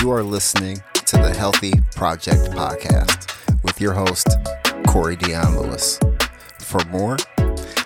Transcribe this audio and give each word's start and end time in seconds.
You 0.00 0.12
are 0.12 0.22
listening 0.22 0.80
to 1.06 1.16
the 1.16 1.34
Healthy 1.34 1.72
Project 1.96 2.52
Podcast 2.52 3.34
with 3.64 3.80
your 3.80 3.92
host, 3.92 4.28
Corey 4.86 5.16
Dion 5.16 5.58
Lewis. 5.58 5.98
For 6.60 6.78
more, 6.84 7.16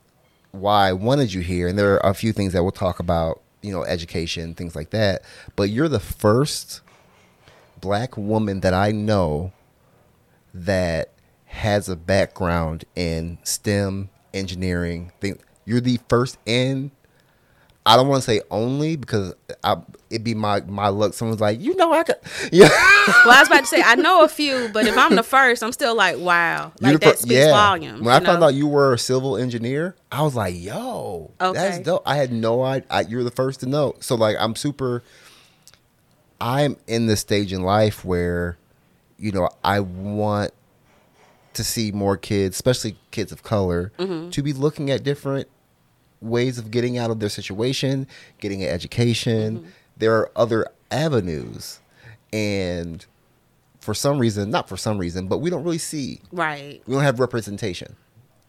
why 0.51 0.89
I 0.89 0.93
wanted 0.93 1.33
you 1.33 1.41
here, 1.41 1.67
and 1.67 1.77
there 1.77 2.03
are 2.03 2.11
a 2.11 2.15
few 2.15 2.33
things 2.33 2.53
that 2.53 2.63
we'll 2.63 2.71
talk 2.71 2.99
about, 2.99 3.41
you 3.61 3.71
know, 3.71 3.83
education, 3.83 4.53
things 4.53 4.75
like 4.75 4.91
that, 4.91 5.23
but 5.55 5.69
you're 5.69 5.89
the 5.89 5.99
first 5.99 6.81
black 7.79 8.17
woman 8.17 8.61
that 8.61 8.73
I 8.73 8.91
know 8.91 9.51
that 10.53 11.11
has 11.45 11.89
a 11.89 11.95
background 11.95 12.85
in 12.95 13.37
STEM, 13.43 14.09
engineering. 14.33 15.11
You're 15.65 15.81
the 15.81 15.99
first 16.07 16.37
in 16.45 16.91
I 17.85 17.97
don't 17.97 18.07
want 18.07 18.23
to 18.23 18.25
say 18.25 18.41
only 18.49 18.95
because 18.95 19.33
I, 19.63 19.75
it'd 20.09 20.23
be 20.23 20.35
my 20.35 20.61
my 20.61 20.87
luck. 20.87 21.13
Someone's 21.13 21.41
like, 21.41 21.59
you 21.59 21.75
know, 21.75 21.93
I 21.93 22.03
could. 22.03 22.15
Yeah. 22.51 22.69
well, 23.25 23.35
I 23.35 23.39
was 23.39 23.47
about 23.47 23.61
to 23.61 23.65
say 23.65 23.81
I 23.81 23.95
know 23.95 24.23
a 24.23 24.29
few, 24.29 24.69
but 24.71 24.85
if 24.85 24.97
I'm 24.97 25.15
the 25.15 25.23
first, 25.23 25.63
I'm 25.63 25.71
still 25.71 25.95
like, 25.95 26.17
wow, 26.17 26.71
like 26.79 26.99
that 27.01 27.19
speaks 27.19 27.35
yeah. 27.35 27.51
volumes. 27.51 28.01
When 28.01 28.13
I 28.13 28.19
know? 28.19 28.25
found 28.25 28.43
out 28.43 28.53
you 28.53 28.67
were 28.67 28.93
a 28.93 28.97
civil 28.97 29.35
engineer, 29.37 29.95
I 30.11 30.21
was 30.21 30.35
like, 30.35 30.55
yo, 30.55 31.31
okay. 31.41 31.53
that's 31.53 31.79
dope. 31.79 32.03
I 32.05 32.15
had 32.15 32.31
no 32.31 32.63
idea. 32.63 32.87
I, 32.89 33.01
you're 33.01 33.23
the 33.23 33.31
first 33.31 33.61
to 33.61 33.65
know. 33.65 33.95
So 33.99 34.15
like, 34.15 34.37
I'm 34.39 34.55
super. 34.55 35.03
I'm 36.39 36.77
in 36.87 37.07
this 37.07 37.21
stage 37.21 37.53
in 37.53 37.63
life 37.63 38.03
where, 38.03 38.57
you 39.17 39.31
know, 39.31 39.49
I 39.63 39.79
want 39.79 40.51
to 41.53 41.63
see 41.63 41.91
more 41.91 42.17
kids, 42.17 42.55
especially 42.55 42.97
kids 43.11 43.31
of 43.31 43.43
color, 43.43 43.91
mm-hmm. 43.97 44.29
to 44.29 44.43
be 44.43 44.53
looking 44.53 44.91
at 44.91 45.03
different 45.03 45.47
ways 46.23 46.57
of 46.57 46.71
getting 46.71 46.97
out 46.97 47.11
of 47.11 47.19
their 47.19 47.29
situation, 47.29 48.07
getting 48.39 48.63
an 48.63 48.69
education. 48.69 49.59
Mm-hmm. 49.59 49.69
There 49.97 50.15
are 50.17 50.31
other 50.35 50.67
avenues. 50.89 51.79
And 52.31 53.05
for 53.79 53.93
some 53.93 54.17
reason, 54.17 54.49
not 54.49 54.69
for 54.69 54.77
some 54.77 54.97
reason, 54.97 55.27
but 55.27 55.39
we 55.39 55.49
don't 55.49 55.63
really 55.63 55.77
see. 55.77 56.21
Right. 56.31 56.81
We 56.87 56.93
don't 56.93 57.03
have 57.03 57.19
representation. 57.19 57.95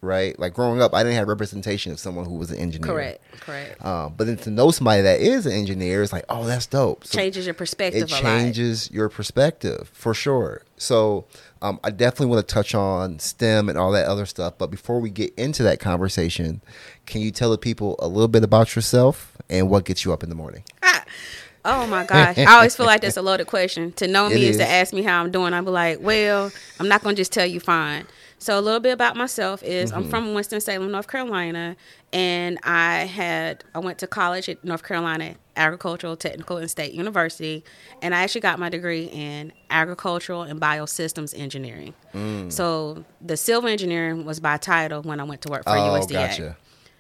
Right. 0.05 0.39
Like 0.39 0.53
growing 0.53 0.83
up, 0.83 0.95
I 0.95 1.03
didn't 1.03 1.17
have 1.17 1.29
representation 1.29 1.93
of 1.93 1.99
someone 1.99 2.27
who 2.27 2.35
was 2.35 2.51
an 2.51 2.59
engineer. 2.59 2.93
Correct. 2.93 3.41
Correct. 3.41 3.85
Um, 3.85 4.15
but 4.17 4.27
then 4.27 4.37
to 4.39 4.51
know 4.51 4.71
somebody 4.71 5.03
that 5.03 5.21
is 5.21 5.47
an 5.47 5.53
engineer 5.53 6.03
is 6.03 6.13
like, 6.13 6.25
oh, 6.29 6.45
that's 6.45 6.67
dope. 6.67 7.05
So 7.05 7.19
changes 7.19 7.47
your 7.47 7.55
perspective. 7.55 8.03
It 8.03 8.09
changes 8.09 8.91
your 8.91 9.09
perspective 9.09 9.91
for 9.95 10.13
sure. 10.13 10.63
So 10.77 11.25
um, 11.63 11.81
I 11.83 11.91
definitely 11.91 12.27
want 12.27 12.47
to 12.47 12.55
touch 12.55 12.75
on 12.75 13.19
STEM 13.19 13.71
and 13.71 13.79
all 13.79 13.93
that 13.93 14.07
other 14.07 14.27
stuff. 14.27 14.59
But 14.59 14.71
before 14.71 15.01
we 15.01 15.09
get 15.09 15.33
into 15.37 15.63
that 15.63 15.81
conversation, 15.81 16.61
can 17.07 17.23
you 17.23 17.31
tell 17.31 17.51
the 17.51 17.59
people 17.59 17.97
a 17.99 18.09
little 18.09 18.29
bit 18.29 18.45
about 18.45 18.77
yourself 18.77 19.39
and 19.49 19.71
what 19.71 19.87
gets 19.87 20.05
you 20.05 20.13
up 20.13 20.23
in 20.23 20.29
the 20.29 20.35
morning? 20.35 20.65
Ah. 20.83 21.05
Oh 21.67 21.87
my 21.87 22.05
gosh. 22.05 22.37
I 22.37 22.57
always 22.57 22.77
feel 22.77 22.85
like 22.85 23.01
that's 23.01 23.17
a 23.17 23.23
loaded 23.23 23.47
question. 23.47 23.93
To 23.93 24.07
know 24.07 24.29
me 24.31 24.45
is. 24.45 24.51
is 24.51 24.57
to 24.59 24.69
ask 24.69 24.93
me 24.93 25.03
how 25.03 25.23
I'm 25.23 25.31
doing. 25.31 25.55
I'll 25.55 25.63
be 25.63 25.71
like, 25.71 25.99
well, 26.01 26.53
I'm 26.79 26.89
not 26.89 27.03
going 27.03 27.17
to 27.17 27.21
just 27.21 27.33
tell 27.33 27.47
you 27.47 27.61
fine. 27.61 28.07
So 28.39 28.59
a 28.59 28.61
little 28.61 28.81
bit 28.81 28.93
about 28.93 29.17
myself 29.17 29.63
is 29.63 29.91
mm-hmm. 29.91 30.05
I'm 30.05 30.09
from 30.11 30.35
Winston 30.35 30.61
Salem, 30.61 30.91
North 30.91 31.09
Carolina, 31.09 31.77
and 32.13 32.59
I 32.63 33.05
had 33.05 33.65
I 33.75 33.79
went 33.79 33.99
to 33.99 34.07
college 34.07 34.49
at 34.49 34.63
North 34.65 34.83
Carolina 34.83 35.37
Agricultural 35.57 36.17
Technical 36.17 36.57
and 36.59 36.71
State 36.71 36.93
University, 36.93 37.65
and 38.03 38.15
I 38.15 38.23
actually 38.23 38.43
got 38.43 38.59
my 38.59 38.69
degree 38.69 39.05
in 39.07 39.53
agricultural 39.71 40.43
and 40.43 40.61
biosystems 40.61 41.39
engineering. 41.39 41.95
Mm. 42.13 42.53
So 42.53 43.05
the 43.21 43.37
civil 43.37 43.69
engineering 43.69 44.25
was 44.25 44.41
by 44.41 44.57
title 44.57 45.03
when 45.03 45.21
I 45.21 45.25
went 45.25 45.43
to 45.43 45.49
work 45.49 45.65
for 45.65 45.71
oh, 45.71 45.99
USDA. 45.99 46.13
Gotcha. 46.13 46.57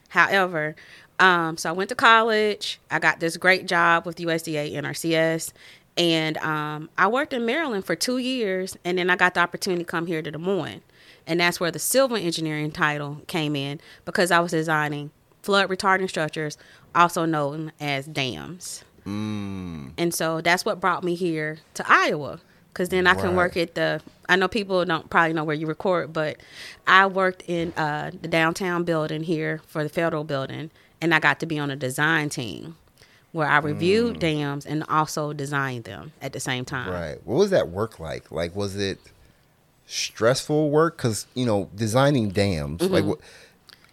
However, 0.08 0.76
um, 1.18 1.56
so 1.56 1.68
I 1.68 1.72
went 1.72 1.88
to 1.90 1.94
college. 1.94 2.80
I 2.90 2.98
got 2.98 3.20
this 3.20 3.36
great 3.36 3.66
job 3.66 4.06
with 4.06 4.16
USDA 4.16 4.74
NRCS, 4.74 5.52
and 5.96 6.36
um, 6.38 6.90
I 6.98 7.06
worked 7.06 7.32
in 7.32 7.46
Maryland 7.46 7.84
for 7.84 7.94
two 7.94 8.18
years, 8.18 8.76
and 8.84 8.98
then 8.98 9.10
I 9.10 9.16
got 9.16 9.34
the 9.34 9.40
opportunity 9.40 9.84
to 9.84 9.90
come 9.90 10.06
here 10.06 10.22
to 10.22 10.30
Des 10.30 10.38
Moines, 10.38 10.82
and 11.26 11.40
that's 11.40 11.60
where 11.60 11.70
the 11.70 11.78
civil 11.78 12.16
engineering 12.16 12.70
title 12.70 13.22
came 13.26 13.56
in 13.56 13.80
because 14.04 14.30
I 14.30 14.40
was 14.40 14.52
designing 14.52 15.10
flood 15.42 15.68
retarding 15.68 16.08
structures, 16.08 16.56
also 16.94 17.24
known 17.24 17.72
as 17.80 18.06
dams. 18.06 18.84
Mm. 19.06 19.92
And 19.98 20.14
so 20.14 20.40
that's 20.40 20.64
what 20.64 20.80
brought 20.80 21.04
me 21.04 21.14
here 21.14 21.58
to 21.74 21.84
Iowa 21.86 22.40
because 22.74 22.88
then 22.88 23.06
I 23.06 23.14
can 23.14 23.36
work 23.36 23.56
at 23.56 23.76
the. 23.76 24.02
I 24.28 24.36
know 24.36 24.48
people 24.48 24.84
don't 24.84 25.08
probably 25.08 25.32
know 25.32 25.44
where 25.44 25.54
you 25.54 25.66
record, 25.66 26.12
but 26.12 26.38
I 26.86 27.06
worked 27.06 27.44
in 27.46 27.72
uh, 27.74 28.10
the 28.20 28.26
downtown 28.26 28.82
building 28.84 29.22
here 29.22 29.60
for 29.66 29.84
the 29.84 29.88
federal 29.88 30.24
building, 30.24 30.70
and 31.00 31.14
I 31.14 31.20
got 31.20 31.38
to 31.40 31.46
be 31.46 31.58
on 31.58 31.70
a 31.70 31.76
design 31.76 32.30
team 32.30 32.76
where 33.30 33.48
I 33.48 33.58
reviewed 33.58 34.16
mm. 34.16 34.20
dams 34.20 34.66
and 34.66 34.84
also 34.88 35.32
designed 35.32 35.84
them 35.84 36.12
at 36.22 36.32
the 36.32 36.40
same 36.40 36.64
time. 36.64 36.90
Right. 36.90 37.18
What 37.24 37.36
was 37.36 37.50
that 37.50 37.68
work 37.68 38.00
like? 38.00 38.30
Like, 38.30 38.56
was 38.56 38.76
it 38.76 38.98
stressful 39.86 40.70
work? 40.70 40.96
Because 40.96 41.26
you 41.34 41.46
know, 41.46 41.68
designing 41.74 42.30
dams, 42.30 42.80
mm-hmm. 42.80 42.92
like, 42.92 43.18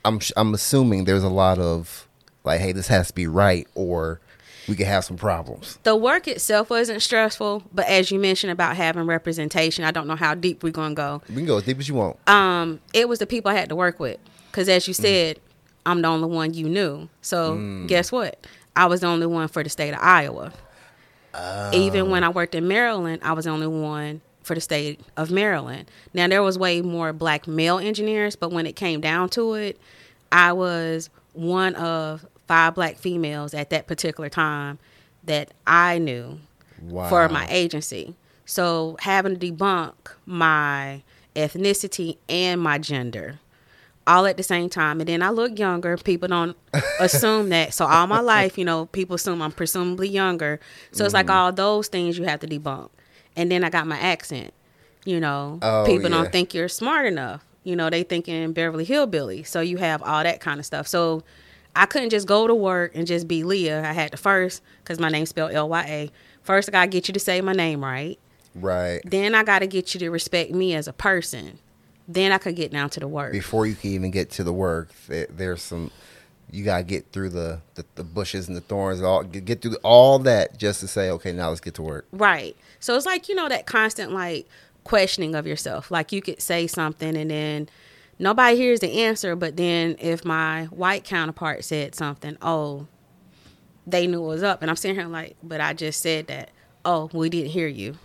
I'm 0.05 0.19
I'm 0.35 0.53
assuming 0.53 1.05
there's 1.05 1.23
a 1.23 1.29
lot 1.29 1.59
of 1.59 2.07
like, 2.43 2.59
hey, 2.59 2.71
this 2.71 2.87
has 2.87 3.09
to 3.09 3.13
be 3.13 3.27
right, 3.27 3.67
or 3.75 4.19
we 4.67 4.75
could 4.75 4.87
have 4.87 5.03
some 5.03 5.17
problems. 5.17 5.79
The 5.83 5.95
work 5.95 6.27
itself 6.27 6.69
wasn't 6.69 7.01
stressful, 7.01 7.63
but 7.73 7.87
as 7.87 8.11
you 8.11 8.19
mentioned 8.19 8.51
about 8.51 8.75
having 8.75 9.05
representation, 9.05 9.83
I 9.83 9.91
don't 9.91 10.07
know 10.07 10.15
how 10.15 10.35
deep 10.35 10.63
we're 10.63 10.71
gonna 10.71 10.95
go. 10.95 11.21
We 11.29 11.35
can 11.35 11.45
go 11.45 11.57
as 11.57 11.63
deep 11.63 11.79
as 11.79 11.87
you 11.87 11.95
want. 11.95 12.17
Um, 12.29 12.79
it 12.93 13.09
was 13.09 13.19
the 13.19 13.27
people 13.27 13.51
I 13.51 13.55
had 13.55 13.69
to 13.69 13.75
work 13.75 13.99
with, 13.99 14.19
because 14.49 14.69
as 14.69 14.87
you 14.87 14.93
mm. 14.93 15.01
said, 15.01 15.37
mm. 15.37 15.41
I'm 15.85 16.01
the 16.01 16.07
only 16.07 16.27
one 16.27 16.53
you 16.53 16.69
knew. 16.69 17.09
So 17.21 17.57
mm. 17.57 17.87
guess 17.87 18.11
what? 18.11 18.45
I 18.75 18.85
was 18.85 19.01
the 19.01 19.07
only 19.07 19.27
one 19.27 19.47
for 19.47 19.63
the 19.63 19.69
state 19.69 19.93
of 19.93 19.99
Iowa. 20.01 20.53
Oh. 21.33 21.71
Even 21.73 22.09
when 22.09 22.23
I 22.23 22.29
worked 22.29 22.55
in 22.55 22.67
Maryland, 22.67 23.21
I 23.23 23.33
was 23.33 23.45
the 23.45 23.51
only 23.51 23.67
one 23.67 24.21
for 24.51 24.55
the 24.55 24.59
state 24.59 24.99
of 25.15 25.31
Maryland. 25.31 25.89
Now 26.13 26.27
there 26.27 26.43
was 26.43 26.59
way 26.59 26.81
more 26.81 27.13
black 27.13 27.47
male 27.47 27.79
engineers, 27.79 28.35
but 28.35 28.51
when 28.51 28.67
it 28.67 28.75
came 28.75 28.99
down 28.99 29.29
to 29.29 29.53
it, 29.53 29.79
I 30.29 30.51
was 30.51 31.09
one 31.31 31.73
of 31.75 32.25
five 32.49 32.75
black 32.75 32.97
females 32.97 33.53
at 33.53 33.69
that 33.69 33.87
particular 33.87 34.27
time 34.27 34.77
that 35.23 35.53
I 35.65 35.99
knew 35.99 36.37
wow. 36.81 37.07
for 37.07 37.29
my 37.29 37.47
agency. 37.49 38.13
So 38.45 38.97
having 38.99 39.39
to 39.39 39.51
debunk 39.53 39.93
my 40.25 41.01
ethnicity 41.33 42.17
and 42.27 42.59
my 42.59 42.77
gender 42.77 43.39
all 44.05 44.25
at 44.25 44.35
the 44.35 44.43
same 44.43 44.69
time. 44.69 44.99
And 44.99 45.07
then 45.07 45.21
I 45.21 45.29
look 45.29 45.57
younger. 45.57 45.95
People 45.95 46.27
don't 46.27 46.57
assume 46.99 47.47
that. 47.49 47.73
So 47.73 47.85
all 47.85 48.05
my 48.05 48.19
life, 48.19 48.57
you 48.57 48.65
know, 48.65 48.87
people 48.87 49.15
assume 49.15 49.41
I'm 49.41 49.53
presumably 49.53 50.09
younger. 50.09 50.59
So 50.91 51.05
it's 51.05 51.13
mm-hmm. 51.13 51.29
like 51.29 51.29
all 51.29 51.53
those 51.53 51.87
things 51.87 52.17
you 52.17 52.25
have 52.25 52.41
to 52.41 52.47
debunk. 52.47 52.89
And 53.35 53.51
then 53.51 53.63
I 53.63 53.69
got 53.69 53.87
my 53.87 53.99
accent. 53.99 54.53
You 55.03 55.19
know, 55.19 55.57
oh, 55.61 55.83
people 55.85 56.09
yeah. 56.09 56.17
don't 56.17 56.31
think 56.31 56.53
you're 56.53 56.67
smart 56.67 57.05
enough. 57.05 57.43
You 57.63 57.75
know, 57.75 57.89
they 57.89 58.03
thinking 58.03 58.53
Beverly 58.53 58.83
Hillbilly. 58.83 59.43
So 59.43 59.61
you 59.61 59.77
have 59.77 60.03
all 60.03 60.23
that 60.23 60.41
kind 60.41 60.59
of 60.59 60.65
stuff. 60.65 60.87
So 60.87 61.23
I 61.75 61.85
couldn't 61.85 62.11
just 62.11 62.27
go 62.27 62.45
to 62.45 62.53
work 62.53 62.91
and 62.93 63.07
just 63.07 63.27
be 63.27 63.43
Lya. 63.43 63.83
I 63.83 63.93
had 63.93 64.11
to 64.11 64.17
first, 64.17 64.61
because 64.83 64.99
my 64.99 65.09
name's 65.09 65.29
spelled 65.29 65.53
L 65.53 65.69
Y 65.69 65.83
A. 65.87 66.11
First, 66.43 66.69
I 66.69 66.71
got 66.71 66.81
to 66.83 66.87
get 66.89 67.07
you 67.07 67.13
to 67.13 67.19
say 67.19 67.41
my 67.41 67.53
name 67.53 67.83
right. 67.83 68.19
Right. 68.53 69.01
Then 69.05 69.33
I 69.33 69.43
got 69.43 69.59
to 69.59 69.67
get 69.67 69.93
you 69.93 69.99
to 70.01 70.09
respect 70.09 70.51
me 70.51 70.75
as 70.75 70.87
a 70.87 70.93
person. 70.93 71.59
Then 72.07 72.31
I 72.31 72.37
could 72.37 72.55
get 72.55 72.71
down 72.71 72.89
to 72.91 72.99
the 72.99 73.07
work. 73.07 73.31
Before 73.31 73.65
you 73.65 73.75
can 73.75 73.91
even 73.91 74.11
get 74.11 74.29
to 74.31 74.43
the 74.43 74.53
work, 74.53 74.89
there's 75.07 75.61
some. 75.61 75.91
You 76.53 76.65
gotta 76.65 76.83
get 76.83 77.13
through 77.13 77.29
the, 77.29 77.61
the, 77.75 77.85
the 77.95 78.03
bushes 78.03 78.49
and 78.49 78.57
the 78.57 78.61
thorns, 78.61 79.01
all 79.01 79.23
get 79.23 79.61
through 79.61 79.77
all 79.83 80.19
that 80.19 80.57
just 80.57 80.81
to 80.81 80.87
say, 80.89 81.09
okay, 81.11 81.31
now 81.31 81.47
let's 81.47 81.61
get 81.61 81.75
to 81.75 81.81
work. 81.81 82.05
Right. 82.11 82.57
So 82.81 82.95
it's 82.95 83.05
like 83.05 83.29
you 83.29 83.35
know 83.35 83.47
that 83.47 83.65
constant 83.65 84.11
like 84.11 84.47
questioning 84.83 85.35
of 85.35 85.47
yourself. 85.47 85.89
Like 85.89 86.11
you 86.11 86.21
could 86.21 86.41
say 86.41 86.67
something 86.67 87.15
and 87.15 87.31
then 87.31 87.69
nobody 88.19 88.57
hears 88.57 88.81
the 88.81 89.03
answer, 89.03 89.35
but 89.35 89.55
then 89.55 89.95
if 89.99 90.25
my 90.25 90.65
white 90.65 91.03
counterpart 91.03 91.63
said 91.63 91.95
something, 91.95 92.37
oh, 92.41 92.87
they 93.87 94.07
knew 94.07 94.23
it 94.23 94.27
was 94.27 94.43
up. 94.43 94.61
And 94.61 94.69
I'm 94.69 94.75
sitting 94.75 94.97
here 94.97 95.07
like, 95.07 95.37
but 95.41 95.61
I 95.61 95.73
just 95.73 96.01
said 96.01 96.27
that. 96.27 96.51
Oh, 96.83 97.11
we 97.13 97.29
didn't 97.29 97.51
hear 97.51 97.67
you. 97.67 97.95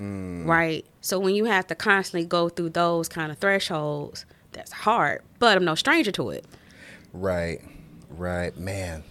Mm. 0.00 0.46
Right? 0.46 0.84
So 1.00 1.20
when 1.20 1.36
you 1.36 1.44
have 1.44 1.68
to 1.68 1.76
constantly 1.76 2.26
go 2.26 2.48
through 2.48 2.70
those 2.70 3.08
kind 3.08 3.30
of 3.30 3.38
thresholds, 3.38 4.26
that's 4.50 4.72
hard. 4.72 5.22
But 5.38 5.56
I'm 5.56 5.64
no 5.64 5.76
stranger 5.76 6.10
to 6.12 6.30
it. 6.30 6.44
Right. 7.12 7.60
Right. 8.10 8.56
Man. 8.58 9.04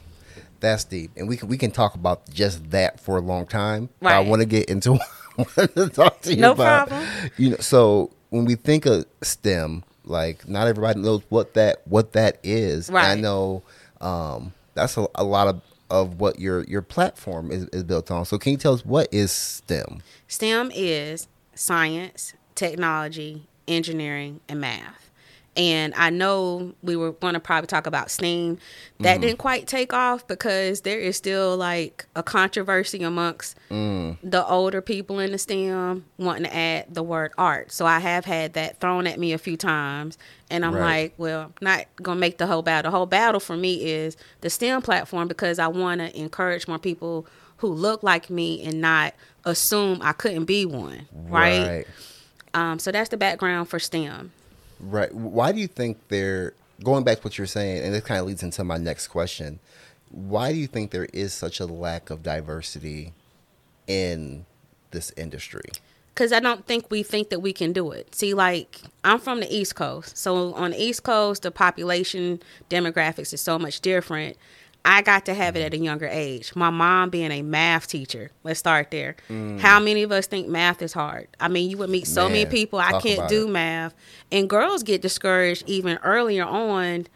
That's 0.65 0.83
deep. 0.83 1.11
And 1.15 1.27
we 1.27 1.37
can 1.37 1.47
we 1.47 1.59
can 1.59 1.69
talk 1.69 1.93
about 1.93 2.27
just 2.31 2.71
that 2.71 2.99
for 2.99 3.17
a 3.17 3.21
long 3.21 3.45
time. 3.45 3.89
Right. 4.01 4.15
I 4.15 4.19
want 4.21 4.41
to 4.41 4.47
get 4.47 4.67
into 4.67 4.97
to 5.55 5.89
talk 5.89 6.21
to 6.21 6.33
you 6.33 6.41
no 6.41 6.53
about. 6.53 6.87
problem. 6.87 7.07
You 7.37 7.51
know, 7.51 7.57
so 7.57 8.09
when 8.31 8.45
we 8.45 8.55
think 8.55 8.87
of 8.87 9.05
STEM, 9.21 9.83
like 10.05 10.47
not 10.47 10.67
everybody 10.67 10.99
knows 10.99 11.21
what 11.29 11.53
that 11.53 11.87
what 11.87 12.13
that 12.13 12.39
is. 12.41 12.89
Right. 12.89 13.11
I 13.11 13.13
know 13.13 13.61
um, 14.01 14.53
that's 14.73 14.97
a, 14.97 15.05
a, 15.13 15.23
lot 15.23 15.49
of 15.49 15.61
of 15.91 16.19
what 16.19 16.39
your 16.39 16.63
your 16.63 16.81
platform 16.81 17.51
is, 17.51 17.65
is 17.65 17.83
built 17.83 18.09
on. 18.09 18.25
So 18.25 18.39
can 18.39 18.51
you 18.51 18.57
tell 18.57 18.73
us 18.73 18.83
what 18.83 19.07
is 19.11 19.31
STEM? 19.31 20.01
STEM 20.27 20.71
is 20.73 21.27
science, 21.53 22.33
technology, 22.55 23.45
engineering, 23.67 24.39
and 24.49 24.61
math. 24.61 25.04
And 25.57 25.93
I 25.95 26.09
know 26.09 26.73
we 26.83 26.95
were 26.95 27.13
going 27.13 27.33
to 27.33 27.39
probably 27.39 27.67
talk 27.67 27.87
about 27.87 28.11
STEAM. 28.11 28.57
That 28.99 29.13
mm-hmm. 29.13 29.21
didn't 29.21 29.37
quite 29.37 29.67
take 29.67 29.93
off 29.93 30.27
because 30.27 30.81
there 30.81 30.99
is 30.99 31.15
still 31.15 31.55
like 31.55 32.05
a 32.15 32.23
controversy 32.23 33.03
amongst 33.03 33.57
mm. 33.69 34.17
the 34.21 34.45
older 34.45 34.81
people 34.81 35.19
in 35.19 35.31
the 35.31 35.37
STEM 35.37 36.05
wanting 36.17 36.43
to 36.43 36.55
add 36.55 36.93
the 36.93 37.03
word 37.03 37.31
art. 37.37 37.71
So 37.71 37.85
I 37.85 37.99
have 37.99 38.25
had 38.25 38.53
that 38.53 38.79
thrown 38.81 39.07
at 39.07 39.17
me 39.17 39.31
a 39.31 39.37
few 39.37 39.55
times. 39.55 40.17
And 40.49 40.65
I'm 40.65 40.75
right. 40.75 41.03
like, 41.03 41.13
well, 41.17 41.53
not 41.61 41.85
going 42.01 42.17
to 42.17 42.19
make 42.19 42.37
the 42.37 42.47
whole 42.47 42.61
battle. 42.61 42.91
The 42.91 42.97
whole 42.97 43.05
battle 43.05 43.39
for 43.39 43.55
me 43.55 43.85
is 43.85 44.17
the 44.41 44.49
STEM 44.49 44.81
platform 44.81 45.27
because 45.27 45.57
I 45.57 45.67
want 45.67 46.01
to 46.01 46.17
encourage 46.19 46.67
more 46.67 46.79
people 46.79 47.25
who 47.57 47.67
look 47.67 48.03
like 48.03 48.29
me 48.29 48.63
and 48.63 48.81
not 48.81 49.13
assume 49.45 49.99
I 50.01 50.11
couldn't 50.11 50.45
be 50.45 50.65
one. 50.65 51.07
Right. 51.13 51.67
right. 51.67 51.87
Um, 52.53 52.79
so 52.79 52.91
that's 52.91 53.09
the 53.09 53.17
background 53.17 53.69
for 53.69 53.79
STEM. 53.79 54.31
Right. 54.79 55.13
Why 55.13 55.51
do 55.51 55.59
you 55.59 55.67
think 55.67 55.97
there, 56.09 56.53
going 56.83 57.03
back 57.03 57.19
to 57.19 57.23
what 57.23 57.37
you're 57.37 57.47
saying, 57.47 57.83
and 57.83 57.93
this 57.93 58.03
kind 58.03 58.19
of 58.19 58.27
leads 58.27 58.43
into 58.43 58.63
my 58.63 58.77
next 58.77 59.07
question, 59.07 59.59
why 60.11 60.51
do 60.51 60.57
you 60.57 60.67
think 60.67 60.91
there 60.91 61.07
is 61.13 61.33
such 61.33 61.59
a 61.59 61.65
lack 61.65 62.09
of 62.09 62.23
diversity 62.23 63.13
in 63.87 64.45
this 64.91 65.11
industry? 65.17 65.69
Because 66.13 66.31
I 66.31 66.39
don't 66.39 66.65
think 66.65 66.89
we 66.89 67.03
think 67.03 67.29
that 67.29 67.41
we 67.41 67.51
can 67.51 67.73
do 67.73 67.91
it. 67.91 68.15
See, 68.15 68.33
like, 68.33 68.79
I'm 69.03 69.19
from 69.19 69.41
the 69.41 69.53
East 69.53 69.75
Coast. 69.75 70.17
So 70.17 70.53
on 70.53 70.71
the 70.71 70.81
East 70.81 71.03
Coast, 71.03 71.41
the 71.41 71.51
population 71.51 72.41
demographics 72.69 73.33
is 73.33 73.41
so 73.41 73.59
much 73.59 73.81
different. 73.81 74.37
I 74.85 75.01
got 75.01 75.25
to 75.25 75.33
have 75.33 75.55
it 75.55 75.61
at 75.61 75.73
a 75.73 75.77
younger 75.77 76.07
age. 76.07 76.55
My 76.55 76.69
mom 76.69 77.09
being 77.09 77.31
a 77.31 77.41
math 77.41 77.87
teacher. 77.87 78.29
Let's 78.43 78.59
start 78.59 78.91
there. 78.91 79.15
Mm. 79.29 79.59
How 79.59 79.79
many 79.79 80.03
of 80.03 80.11
us 80.11 80.27
think 80.27 80.47
math 80.47 80.81
is 80.83 80.93
hard? 80.93 81.27
I 81.39 81.47
mean, 81.47 81.71
you 81.71 81.77
would 81.77 81.89
meet 81.89 82.05
so 82.05 82.25
Man, 82.25 82.33
many 82.33 82.45
people. 82.45 82.77
I 82.77 83.01
can't 83.01 83.27
do 83.27 83.47
it. 83.47 83.51
math. 83.51 83.95
And 84.31 84.47
girls 84.47 84.83
get 84.83 85.01
discouraged 85.01 85.63
even 85.67 85.97
earlier 86.03 86.45
on 86.45 87.07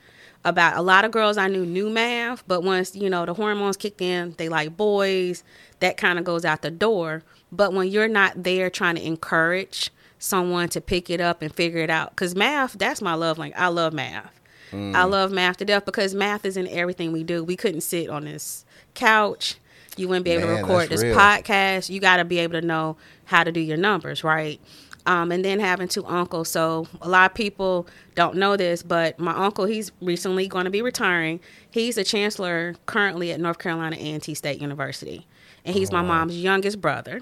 about 0.43 0.77
a 0.77 0.81
lot 0.81 1.05
of 1.05 1.11
girls 1.11 1.37
I 1.37 1.47
knew 1.47 1.65
knew 1.65 1.89
math, 1.89 2.47
but 2.47 2.63
once, 2.63 2.95
you 2.95 3.09
know, 3.09 3.25
the 3.25 3.33
hormones 3.33 3.77
kicked 3.77 4.01
in, 4.01 4.33
they 4.37 4.49
like 4.49 4.75
boys, 4.75 5.43
that 5.79 5.97
kind 5.97 6.17
of 6.17 6.25
goes 6.25 6.45
out 6.45 6.61
the 6.61 6.71
door. 6.71 7.23
But 7.51 7.73
when 7.73 7.87
you're 7.89 8.07
not 8.07 8.43
there 8.43 8.69
trying 8.69 8.95
to 8.95 9.05
encourage 9.05 9.91
someone 10.17 10.69
to 10.69 10.81
pick 10.81 11.09
it 11.09 11.21
up 11.21 11.41
and 11.41 11.53
figure 11.53 11.81
it 11.81 11.89
out, 11.89 12.11
because 12.11 12.35
math, 12.35 12.77
that's 12.79 13.01
my 13.01 13.13
love 13.13 13.37
language. 13.37 13.59
I 13.59 13.67
love 13.67 13.93
math. 13.93 14.38
Mm. 14.71 14.95
I 14.95 15.03
love 15.03 15.31
math 15.31 15.57
to 15.57 15.65
death 15.65 15.85
because 15.85 16.13
math 16.13 16.45
is 16.45 16.57
in 16.57 16.67
everything 16.67 17.11
we 17.11 17.23
do. 17.23 17.43
We 17.43 17.55
couldn't 17.55 17.81
sit 17.81 18.09
on 18.09 18.25
this 18.25 18.65
couch. 18.93 19.55
You 19.97 20.07
wouldn't 20.07 20.25
be 20.25 20.31
able 20.31 20.47
Man, 20.47 20.57
to 20.57 20.61
record 20.61 20.89
this 20.89 21.03
real. 21.03 21.17
podcast. 21.17 21.89
You 21.89 21.99
got 21.99 22.17
to 22.17 22.25
be 22.25 22.39
able 22.39 22.59
to 22.59 22.65
know 22.65 22.95
how 23.25 23.43
to 23.43 23.51
do 23.51 23.59
your 23.59 23.77
numbers, 23.77 24.23
right? 24.23 24.59
Um, 25.05 25.31
and 25.31 25.43
then 25.43 25.59
having 25.59 25.87
two 25.87 26.05
uncles. 26.05 26.49
So 26.49 26.87
a 27.01 27.09
lot 27.09 27.31
of 27.31 27.35
people 27.35 27.87
don't 28.15 28.35
know 28.35 28.55
this, 28.55 28.83
but 28.83 29.19
my 29.19 29.33
uncle, 29.33 29.65
he's 29.65 29.91
recently 30.01 30.47
going 30.47 30.65
to 30.65 30.71
be 30.71 30.81
retiring. 30.81 31.39
He's 31.71 31.97
a 31.97 32.03
chancellor 32.03 32.75
currently 32.85 33.31
at 33.31 33.39
North 33.39 33.59
Carolina 33.59 33.95
A&T 33.99 34.33
State 34.35 34.61
University, 34.61 35.25
and 35.65 35.75
he's 35.75 35.89
oh, 35.89 35.93
my 35.93 36.01
mom's 36.01 36.37
youngest 36.37 36.79
brother. 36.79 37.21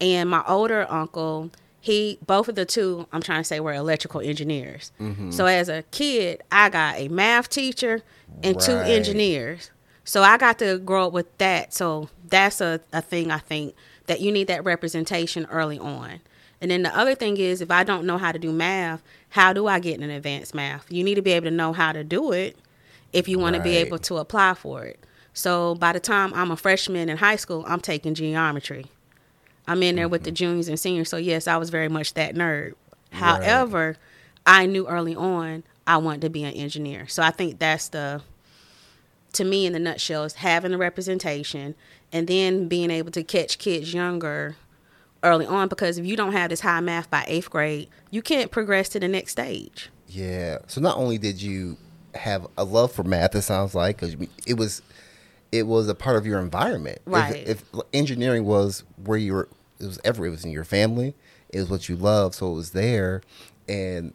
And 0.00 0.28
my 0.28 0.42
older 0.46 0.86
uncle, 0.90 1.50
he 1.86 2.18
both 2.26 2.48
of 2.48 2.56
the 2.56 2.64
two 2.64 3.06
i'm 3.12 3.22
trying 3.22 3.40
to 3.40 3.44
say 3.44 3.60
were 3.60 3.72
electrical 3.72 4.20
engineers. 4.20 4.90
Mm-hmm. 5.00 5.30
so 5.30 5.46
as 5.46 5.68
a 5.68 5.84
kid 5.92 6.42
i 6.50 6.68
got 6.68 6.96
a 6.96 7.06
math 7.06 7.48
teacher 7.48 8.02
and 8.42 8.56
right. 8.56 8.64
two 8.64 8.76
engineers. 8.76 9.70
So 10.02 10.22
i 10.22 10.36
got 10.36 10.58
to 10.58 10.78
grow 10.78 11.06
up 11.06 11.12
with 11.12 11.38
that. 11.38 11.72
So 11.72 12.08
that's 12.28 12.60
a, 12.60 12.80
a 12.92 13.00
thing 13.00 13.30
i 13.30 13.38
think 13.38 13.74
that 14.06 14.20
you 14.20 14.32
need 14.32 14.48
that 14.48 14.64
representation 14.64 15.46
early 15.50 15.78
on. 15.78 16.20
And 16.60 16.70
then 16.70 16.82
the 16.82 16.96
other 16.96 17.14
thing 17.14 17.36
is 17.36 17.60
if 17.60 17.70
i 17.70 17.84
don't 17.84 18.04
know 18.04 18.18
how 18.18 18.32
to 18.32 18.38
do 18.38 18.52
math 18.52 19.02
how 19.28 19.52
do 19.52 19.68
i 19.68 19.78
get 19.78 20.00
an 20.00 20.10
advanced 20.10 20.54
math? 20.54 20.90
You 20.90 21.04
need 21.04 21.14
to 21.14 21.22
be 21.22 21.32
able 21.32 21.46
to 21.46 21.52
know 21.52 21.72
how 21.72 21.92
to 21.92 22.02
do 22.02 22.32
it 22.32 22.56
if 23.12 23.28
you 23.28 23.38
want 23.38 23.54
right. 23.54 23.62
to 23.62 23.70
be 23.70 23.76
able 23.76 23.98
to 24.00 24.16
apply 24.16 24.54
for 24.54 24.84
it. 24.84 24.98
So 25.34 25.76
by 25.76 25.92
the 25.92 26.00
time 26.00 26.34
i'm 26.34 26.50
a 26.50 26.56
freshman 26.56 27.08
in 27.08 27.16
high 27.18 27.36
school 27.36 27.64
i'm 27.68 27.80
taking 27.80 28.14
geometry 28.14 28.86
I'm 29.66 29.82
in 29.82 29.96
there 29.96 30.08
with 30.08 30.24
the 30.24 30.30
mm-hmm. 30.30 30.36
juniors 30.36 30.68
and 30.68 30.78
seniors. 30.78 31.08
So 31.08 31.16
yes, 31.16 31.46
I 31.46 31.56
was 31.56 31.70
very 31.70 31.88
much 31.88 32.14
that 32.14 32.34
nerd. 32.34 32.74
However, 33.10 33.88
right. 33.88 33.96
I 34.46 34.66
knew 34.66 34.86
early 34.86 35.14
on 35.14 35.64
I 35.86 35.96
wanted 35.98 36.22
to 36.22 36.30
be 36.30 36.44
an 36.44 36.54
engineer. 36.54 37.06
So 37.08 37.22
I 37.22 37.30
think 37.30 37.58
that's 37.58 37.88
the 37.88 38.22
to 39.32 39.44
me 39.44 39.66
in 39.66 39.72
the 39.74 39.78
nutshell 39.78 40.24
is 40.24 40.34
having 40.34 40.72
the 40.72 40.78
representation 40.78 41.74
and 42.10 42.26
then 42.26 42.68
being 42.68 42.90
able 42.90 43.10
to 43.10 43.22
catch 43.22 43.58
kids 43.58 43.92
younger 43.92 44.56
early 45.22 45.44
on 45.46 45.68
because 45.68 45.98
if 45.98 46.06
you 46.06 46.16
don't 46.16 46.32
have 46.32 46.50
this 46.50 46.60
high 46.60 46.80
math 46.80 47.10
by 47.10 47.24
eighth 47.26 47.50
grade, 47.50 47.88
you 48.10 48.22
can't 48.22 48.50
progress 48.50 48.88
to 48.90 49.00
the 49.00 49.08
next 49.08 49.32
stage. 49.32 49.90
Yeah. 50.08 50.58
So 50.68 50.80
not 50.80 50.96
only 50.96 51.18
did 51.18 51.42
you 51.42 51.76
have 52.14 52.46
a 52.56 52.64
love 52.64 52.92
for 52.92 53.02
math, 53.02 53.34
it 53.34 53.42
sounds 53.42 53.74
like, 53.74 54.00
because 54.00 54.16
it 54.46 54.54
was 54.54 54.82
it 55.58 55.66
was 55.66 55.88
a 55.88 55.94
part 55.94 56.16
of 56.16 56.26
your 56.26 56.40
environment. 56.40 56.98
Right. 57.04 57.36
If, 57.36 57.62
if, 57.72 57.80
engineering 57.92 58.44
was 58.44 58.84
where 59.04 59.18
you 59.18 59.32
were, 59.34 59.48
it 59.78 59.86
was 59.86 60.00
ever, 60.04 60.26
it 60.26 60.30
was 60.30 60.44
in 60.44 60.50
your 60.50 60.64
family. 60.64 61.14
It 61.50 61.60
was 61.60 61.70
what 61.70 61.88
you 61.88 61.96
loved, 61.96 62.34
so 62.34 62.50
it 62.50 62.54
was 62.54 62.70
there, 62.70 63.22
and 63.68 64.12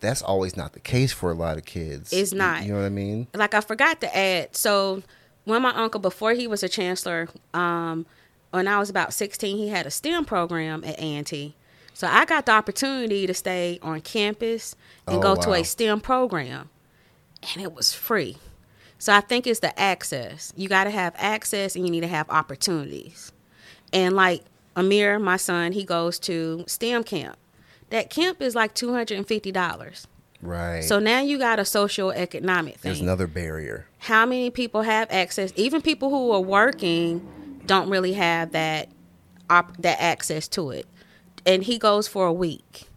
that's 0.00 0.22
always 0.22 0.56
not 0.56 0.72
the 0.72 0.80
case 0.80 1.12
for 1.12 1.30
a 1.30 1.34
lot 1.34 1.56
of 1.58 1.64
kids. 1.64 2.12
It's 2.12 2.32
not. 2.32 2.62
You 2.64 2.72
know 2.72 2.78
what 2.78 2.86
I 2.86 2.90
mean? 2.90 3.28
Like 3.34 3.54
I 3.54 3.60
forgot 3.60 4.00
to 4.00 4.16
add. 4.16 4.56
So 4.56 5.02
when 5.44 5.62
my 5.62 5.74
uncle, 5.74 6.00
before 6.00 6.32
he 6.32 6.46
was 6.46 6.62
a 6.62 6.68
chancellor, 6.68 7.28
um, 7.52 8.06
when 8.50 8.66
I 8.66 8.78
was 8.78 8.88
about 8.88 9.12
sixteen, 9.12 9.58
he 9.58 9.68
had 9.68 9.86
a 9.86 9.90
STEM 9.90 10.24
program 10.24 10.84
at 10.84 10.98
A&T. 10.98 11.54
So 11.92 12.06
I 12.06 12.24
got 12.24 12.46
the 12.46 12.52
opportunity 12.52 13.26
to 13.26 13.34
stay 13.34 13.78
on 13.82 14.00
campus 14.00 14.76
and 15.06 15.16
oh, 15.16 15.20
go 15.20 15.34
wow. 15.34 15.40
to 15.42 15.52
a 15.54 15.62
STEM 15.62 16.00
program, 16.00 16.70
and 17.54 17.62
it 17.62 17.74
was 17.74 17.92
free. 17.92 18.38
So 18.98 19.12
I 19.12 19.20
think 19.20 19.46
it's 19.46 19.60
the 19.60 19.78
access. 19.78 20.52
You 20.56 20.68
got 20.68 20.84
to 20.84 20.90
have 20.90 21.14
access 21.16 21.76
and 21.76 21.84
you 21.84 21.90
need 21.90 22.00
to 22.00 22.08
have 22.08 22.28
opportunities. 22.30 23.32
And 23.92 24.16
like 24.16 24.42
Amir, 24.74 25.18
my 25.18 25.36
son, 25.36 25.72
he 25.72 25.84
goes 25.84 26.18
to 26.20 26.64
STEM 26.66 27.04
camp. 27.04 27.36
That 27.90 28.10
camp 28.10 28.42
is 28.42 28.54
like 28.54 28.74
$250. 28.74 30.06
Right. 30.42 30.84
So 30.84 30.98
now 30.98 31.20
you 31.20 31.38
got 31.38 31.58
a 31.58 31.64
social 31.64 32.10
economic 32.10 32.74
thing. 32.74 32.90
There's 32.90 33.00
another 33.00 33.26
barrier. 33.26 33.86
How 33.98 34.26
many 34.26 34.50
people 34.50 34.82
have 34.82 35.10
access? 35.10 35.52
Even 35.56 35.80
people 35.82 36.10
who 36.10 36.32
are 36.32 36.40
working 36.40 37.62
don't 37.66 37.88
really 37.88 38.12
have 38.14 38.52
that 38.52 38.88
op- 39.48 39.76
that 39.78 40.00
access 40.00 40.46
to 40.48 40.70
it. 40.70 40.86
And 41.44 41.62
he 41.62 41.78
goes 41.78 42.08
for 42.08 42.26
a 42.26 42.32
week 42.32 42.88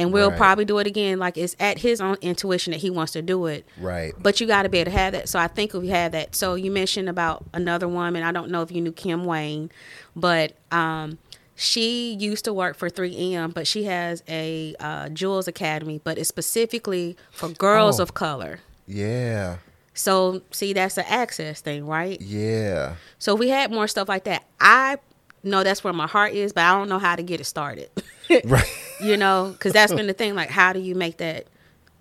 and 0.00 0.12
we'll 0.12 0.30
right. 0.30 0.38
probably 0.38 0.64
do 0.64 0.78
it 0.78 0.86
again. 0.86 1.18
Like 1.18 1.36
it's 1.36 1.54
at 1.60 1.78
his 1.78 2.00
own 2.00 2.16
intuition 2.22 2.70
that 2.72 2.78
he 2.80 2.88
wants 2.88 3.12
to 3.12 3.22
do 3.22 3.46
it. 3.46 3.66
Right. 3.78 4.14
But 4.18 4.40
you 4.40 4.46
got 4.46 4.62
to 4.62 4.68
be 4.68 4.78
able 4.78 4.90
to 4.90 4.96
have 4.96 5.12
that. 5.12 5.28
So 5.28 5.38
I 5.38 5.46
think 5.46 5.74
we 5.74 5.88
have 5.88 6.12
that. 6.12 6.34
So 6.34 6.54
you 6.54 6.70
mentioned 6.70 7.08
about 7.08 7.44
another 7.52 7.86
woman. 7.86 8.22
I 8.22 8.32
don't 8.32 8.50
know 8.50 8.62
if 8.62 8.72
you 8.72 8.80
knew 8.80 8.92
Kim 8.92 9.26
Wayne, 9.26 9.70
but 10.16 10.54
um, 10.72 11.18
she 11.54 12.14
used 12.14 12.46
to 12.46 12.52
work 12.54 12.76
for 12.76 12.88
3M, 12.88 13.52
but 13.52 13.66
she 13.66 13.84
has 13.84 14.22
a 14.26 14.74
uh, 14.80 15.10
Jewels 15.10 15.46
Academy, 15.46 16.00
but 16.02 16.16
it's 16.16 16.28
specifically 16.28 17.16
for 17.30 17.50
girls 17.50 18.00
oh. 18.00 18.04
of 18.04 18.14
color. 18.14 18.60
Yeah. 18.86 19.58
So 19.92 20.40
see, 20.50 20.72
that's 20.72 20.96
an 20.96 21.04
access 21.08 21.60
thing, 21.60 21.86
right? 21.86 22.18
Yeah. 22.22 22.94
So 23.18 23.34
we 23.34 23.50
had 23.50 23.70
more 23.70 23.86
stuff 23.86 24.08
like 24.08 24.24
that. 24.24 24.44
I 24.58 24.96
know 25.42 25.62
that's 25.62 25.82
where 25.82 25.92
my 25.92 26.06
heart 26.06 26.32
is, 26.32 26.52
but 26.52 26.64
I 26.64 26.76
don't 26.76 26.88
know 26.88 26.98
how 26.98 27.16
to 27.16 27.22
get 27.22 27.40
it 27.40 27.44
started. 27.44 27.90
right. 28.44 28.64
You 29.00 29.16
know, 29.16 29.52
because 29.52 29.72
that's 29.72 29.94
been 29.94 30.06
the 30.06 30.12
thing. 30.12 30.34
Like, 30.34 30.50
how 30.50 30.74
do 30.74 30.78
you 30.78 30.94
make 30.94 31.16
that 31.16 31.46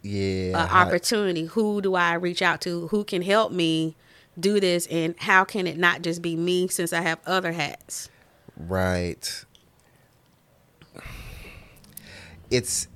yeah 0.02 0.52
uh, 0.54 0.68
opportunity? 0.68 1.46
Who 1.46 1.82
do 1.82 1.96
I 1.96 2.16
reach 2.16 2.42
out 2.42 2.60
to? 2.62 2.90
Who 2.90 3.06
can 3.06 3.22
help 3.22 3.54
me 3.54 3.96
do 4.38 4.60
this? 4.60 4.86
And 4.88 5.16
how 5.18 5.46
can 5.46 5.66
it 5.66 5.78
not 5.78 6.02
just 6.02 6.22
be 6.22 6.36
me 6.36 6.68
since 6.68 6.92
I 6.92 7.00
have 7.00 7.20
other 7.26 7.54
hats? 7.54 8.10
Right. 8.58 9.46
It's 12.52 12.90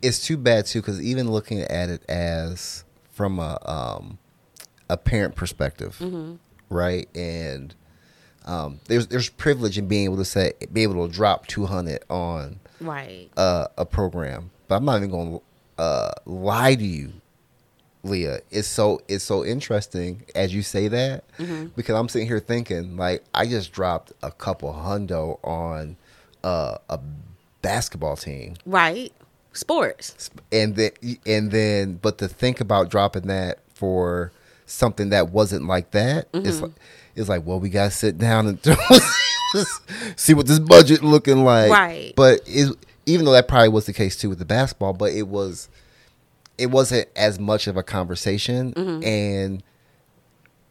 it's 0.00 0.24
too 0.24 0.36
bad 0.36 0.66
too 0.66 0.80
because 0.80 1.02
even 1.02 1.28
looking 1.28 1.60
at 1.62 1.88
it 1.88 2.08
as 2.08 2.84
from 3.10 3.40
a 3.40 3.58
um, 3.68 4.18
a 4.88 4.96
parent 4.96 5.34
perspective, 5.34 5.98
mm-hmm. 5.98 6.34
right? 6.68 7.08
And 7.16 7.74
um, 8.44 8.80
there's 8.86 9.06
there's 9.08 9.28
privilege 9.28 9.78
in 9.78 9.88
being 9.88 10.04
able 10.04 10.16
to 10.16 10.24
say 10.24 10.52
be 10.72 10.82
able 10.82 11.06
to 11.06 11.12
drop 11.12 11.46
200 11.46 12.04
on 12.10 12.60
right 12.80 13.28
uh, 13.36 13.66
a 13.78 13.86
program 13.86 14.50
but 14.68 14.76
i'm 14.76 14.84
not 14.84 14.96
even 14.96 15.10
going 15.10 15.32
to 15.38 15.82
uh, 15.82 16.12
lie 16.24 16.74
to 16.74 16.84
you 16.84 17.12
Lya, 18.04 18.42
it's 18.50 18.68
so 18.68 19.00
it's 19.08 19.24
so 19.24 19.44
interesting 19.44 20.24
as 20.34 20.54
you 20.54 20.62
say 20.62 20.88
that 20.88 21.24
mm-hmm. 21.38 21.68
because 21.74 21.96
I'm 21.96 22.08
sitting 22.08 22.28
here 22.28 22.38
thinking 22.38 22.96
like 22.96 23.24
I 23.32 23.46
just 23.46 23.72
dropped 23.72 24.12
a 24.22 24.30
couple 24.30 24.72
hundo 24.72 25.38
on 25.42 25.96
uh, 26.44 26.78
a 26.90 27.00
basketball 27.62 28.16
team, 28.16 28.56
right? 28.66 29.12
Sports, 29.54 30.30
and 30.52 30.76
then 30.76 30.90
and 31.24 31.50
then 31.50 31.94
but 31.94 32.18
to 32.18 32.28
think 32.28 32.60
about 32.60 32.90
dropping 32.90 33.26
that 33.28 33.60
for 33.72 34.32
something 34.66 35.08
that 35.10 35.30
wasn't 35.30 35.66
like 35.66 35.92
that, 35.92 36.30
mm-hmm. 36.32 36.46
it's 36.46 36.60
like 36.60 36.72
it's 37.16 37.28
like 37.28 37.46
well 37.46 37.60
we 37.60 37.68
gotta 37.70 37.90
sit 37.90 38.18
down 38.18 38.46
and 38.46 38.58
see 40.16 40.34
what 40.34 40.46
this 40.46 40.58
budget 40.58 41.02
looking 41.02 41.44
like, 41.44 41.70
right? 41.70 42.12
But 42.16 42.40
it, 42.46 42.76
even 43.06 43.24
though 43.24 43.32
that 43.32 43.48
probably 43.48 43.68
was 43.68 43.86
the 43.86 43.92
case 43.92 44.16
too 44.16 44.28
with 44.28 44.38
the 44.38 44.44
basketball, 44.44 44.92
but 44.92 45.12
it 45.12 45.28
was 45.28 45.68
it 46.58 46.66
wasn't 46.66 47.08
as 47.16 47.38
much 47.38 47.66
of 47.66 47.76
a 47.76 47.82
conversation. 47.82 48.72
Mm-hmm. 48.72 49.04
and 49.04 49.62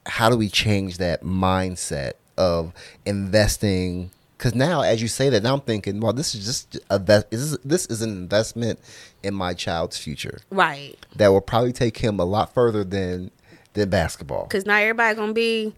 how 0.06 0.30
do 0.30 0.36
we 0.36 0.50
change 0.50 0.98
that 0.98 1.24
mindset 1.24 2.14
of 2.38 2.74
investing? 3.06 4.12
Because 4.38 4.54
now 4.54 4.82
as 4.82 5.02
you 5.02 5.08
say 5.08 5.30
that 5.30 5.42
now 5.44 5.54
i'm 5.54 5.62
thinking 5.62 6.02
well 6.02 6.12
this 6.12 6.36
is 6.36 6.44
just 6.44 6.78
a 6.90 7.00
this 7.00 7.24
is, 7.32 7.58
this 7.64 7.86
is 7.86 8.02
an 8.02 8.10
investment 8.10 8.80
in 9.22 9.34
my 9.34 9.54
child's 9.54 9.98
future. 9.98 10.42
Right. 10.50 10.96
That 11.16 11.30
will 11.30 11.42
probably 11.42 11.72
take 11.72 11.98
him 11.98 12.20
a 12.20 12.26
lot 12.26 12.54
further 12.54 12.84
than 12.84 13.32
than 13.74 13.90
basketball. 13.90 14.44
Because 14.44 14.66
not 14.66 14.82
everybody 14.82 15.16
gonna 15.16 15.34
be 15.34 15.74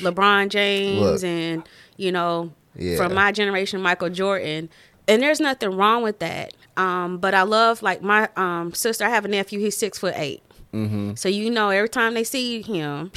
lebron 0.00 0.48
james 0.48 1.00
Look, 1.00 1.24
and 1.24 1.68
you 1.96 2.12
know 2.12 2.52
yeah. 2.76 2.96
from 2.96 3.14
my 3.14 3.32
generation 3.32 3.80
michael 3.80 4.10
jordan 4.10 4.68
and 5.08 5.22
there's 5.22 5.40
nothing 5.40 5.76
wrong 5.76 6.02
with 6.02 6.18
that 6.20 6.54
um, 6.76 7.18
but 7.18 7.34
I 7.34 7.42
love 7.42 7.82
like 7.82 8.02
my 8.02 8.28
um, 8.36 8.72
sister. 8.74 9.04
I 9.04 9.10
have 9.10 9.24
a 9.24 9.28
nephew. 9.28 9.60
He's 9.60 9.76
six 9.76 9.98
foot 9.98 10.14
8 10.16 10.42
mm-hmm. 10.72 11.14
So 11.14 11.28
you 11.28 11.50
know, 11.50 11.70
every 11.70 11.88
time 11.88 12.14
they 12.14 12.24
see 12.24 12.62
him, 12.62 13.12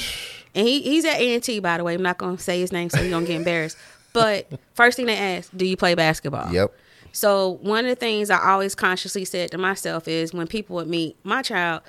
and 0.54 0.68
he, 0.68 0.82
he's 0.82 1.06
at 1.06 1.20
A 1.20 1.36
and 1.36 1.44
T 1.44 1.60
by 1.60 1.78
the 1.78 1.84
way. 1.84 1.94
I'm 1.94 2.02
not 2.02 2.18
gonna 2.18 2.38
say 2.38 2.60
his 2.60 2.72
name 2.72 2.90
so 2.90 3.02
you 3.02 3.10
don't 3.10 3.25
get 3.25 3.36
embarrassed. 3.36 3.78
But 4.14 4.48
first 4.74 4.96
thing 4.96 5.08
they 5.08 5.18
ask, 5.18 5.52
do 5.56 5.66
you 5.66 5.75
play 5.75 5.94
basketball? 5.94 6.52
Yep. 6.52 6.74
So 7.12 7.60
one 7.62 7.86
of 7.86 7.90
the 7.90 7.96
things 7.96 8.30
I 8.30 8.52
always 8.52 8.75
consciously 8.75 9.25
said 9.25 9.52
to 9.52 9.58
myself 9.58 10.08
is 10.08 10.34
when 10.34 10.48
people 10.48 10.78
would 10.78 10.88
meet 10.88 11.18
my 11.24 11.42
child, 11.42 11.82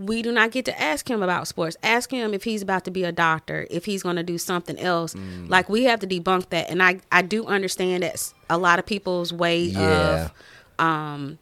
we 0.00 0.22
do 0.22 0.32
not 0.32 0.50
get 0.50 0.64
to 0.64 0.80
ask 0.80 1.08
him 1.08 1.22
about 1.22 1.46
sports. 1.46 1.76
Ask 1.82 2.10
him 2.10 2.32
if 2.32 2.44
he's 2.44 2.62
about 2.62 2.84
to 2.86 2.90
be 2.90 3.04
a 3.04 3.12
doctor, 3.12 3.66
if 3.70 3.84
he's 3.84 4.02
going 4.02 4.16
to 4.16 4.22
do 4.22 4.38
something 4.38 4.78
else. 4.78 5.14
Mm. 5.14 5.48
Like 5.48 5.68
we 5.68 5.84
have 5.84 6.00
to 6.00 6.06
debunk 6.06 6.48
that. 6.48 6.70
And 6.70 6.82
I 6.82 7.00
I 7.12 7.22
do 7.22 7.46
understand 7.46 8.02
that 8.02 8.32
a 8.48 8.56
lot 8.56 8.78
of 8.78 8.86
people's 8.86 9.32
way 9.32 9.62
yeah. 9.64 10.30
of 10.78 10.84
um, 10.84 11.38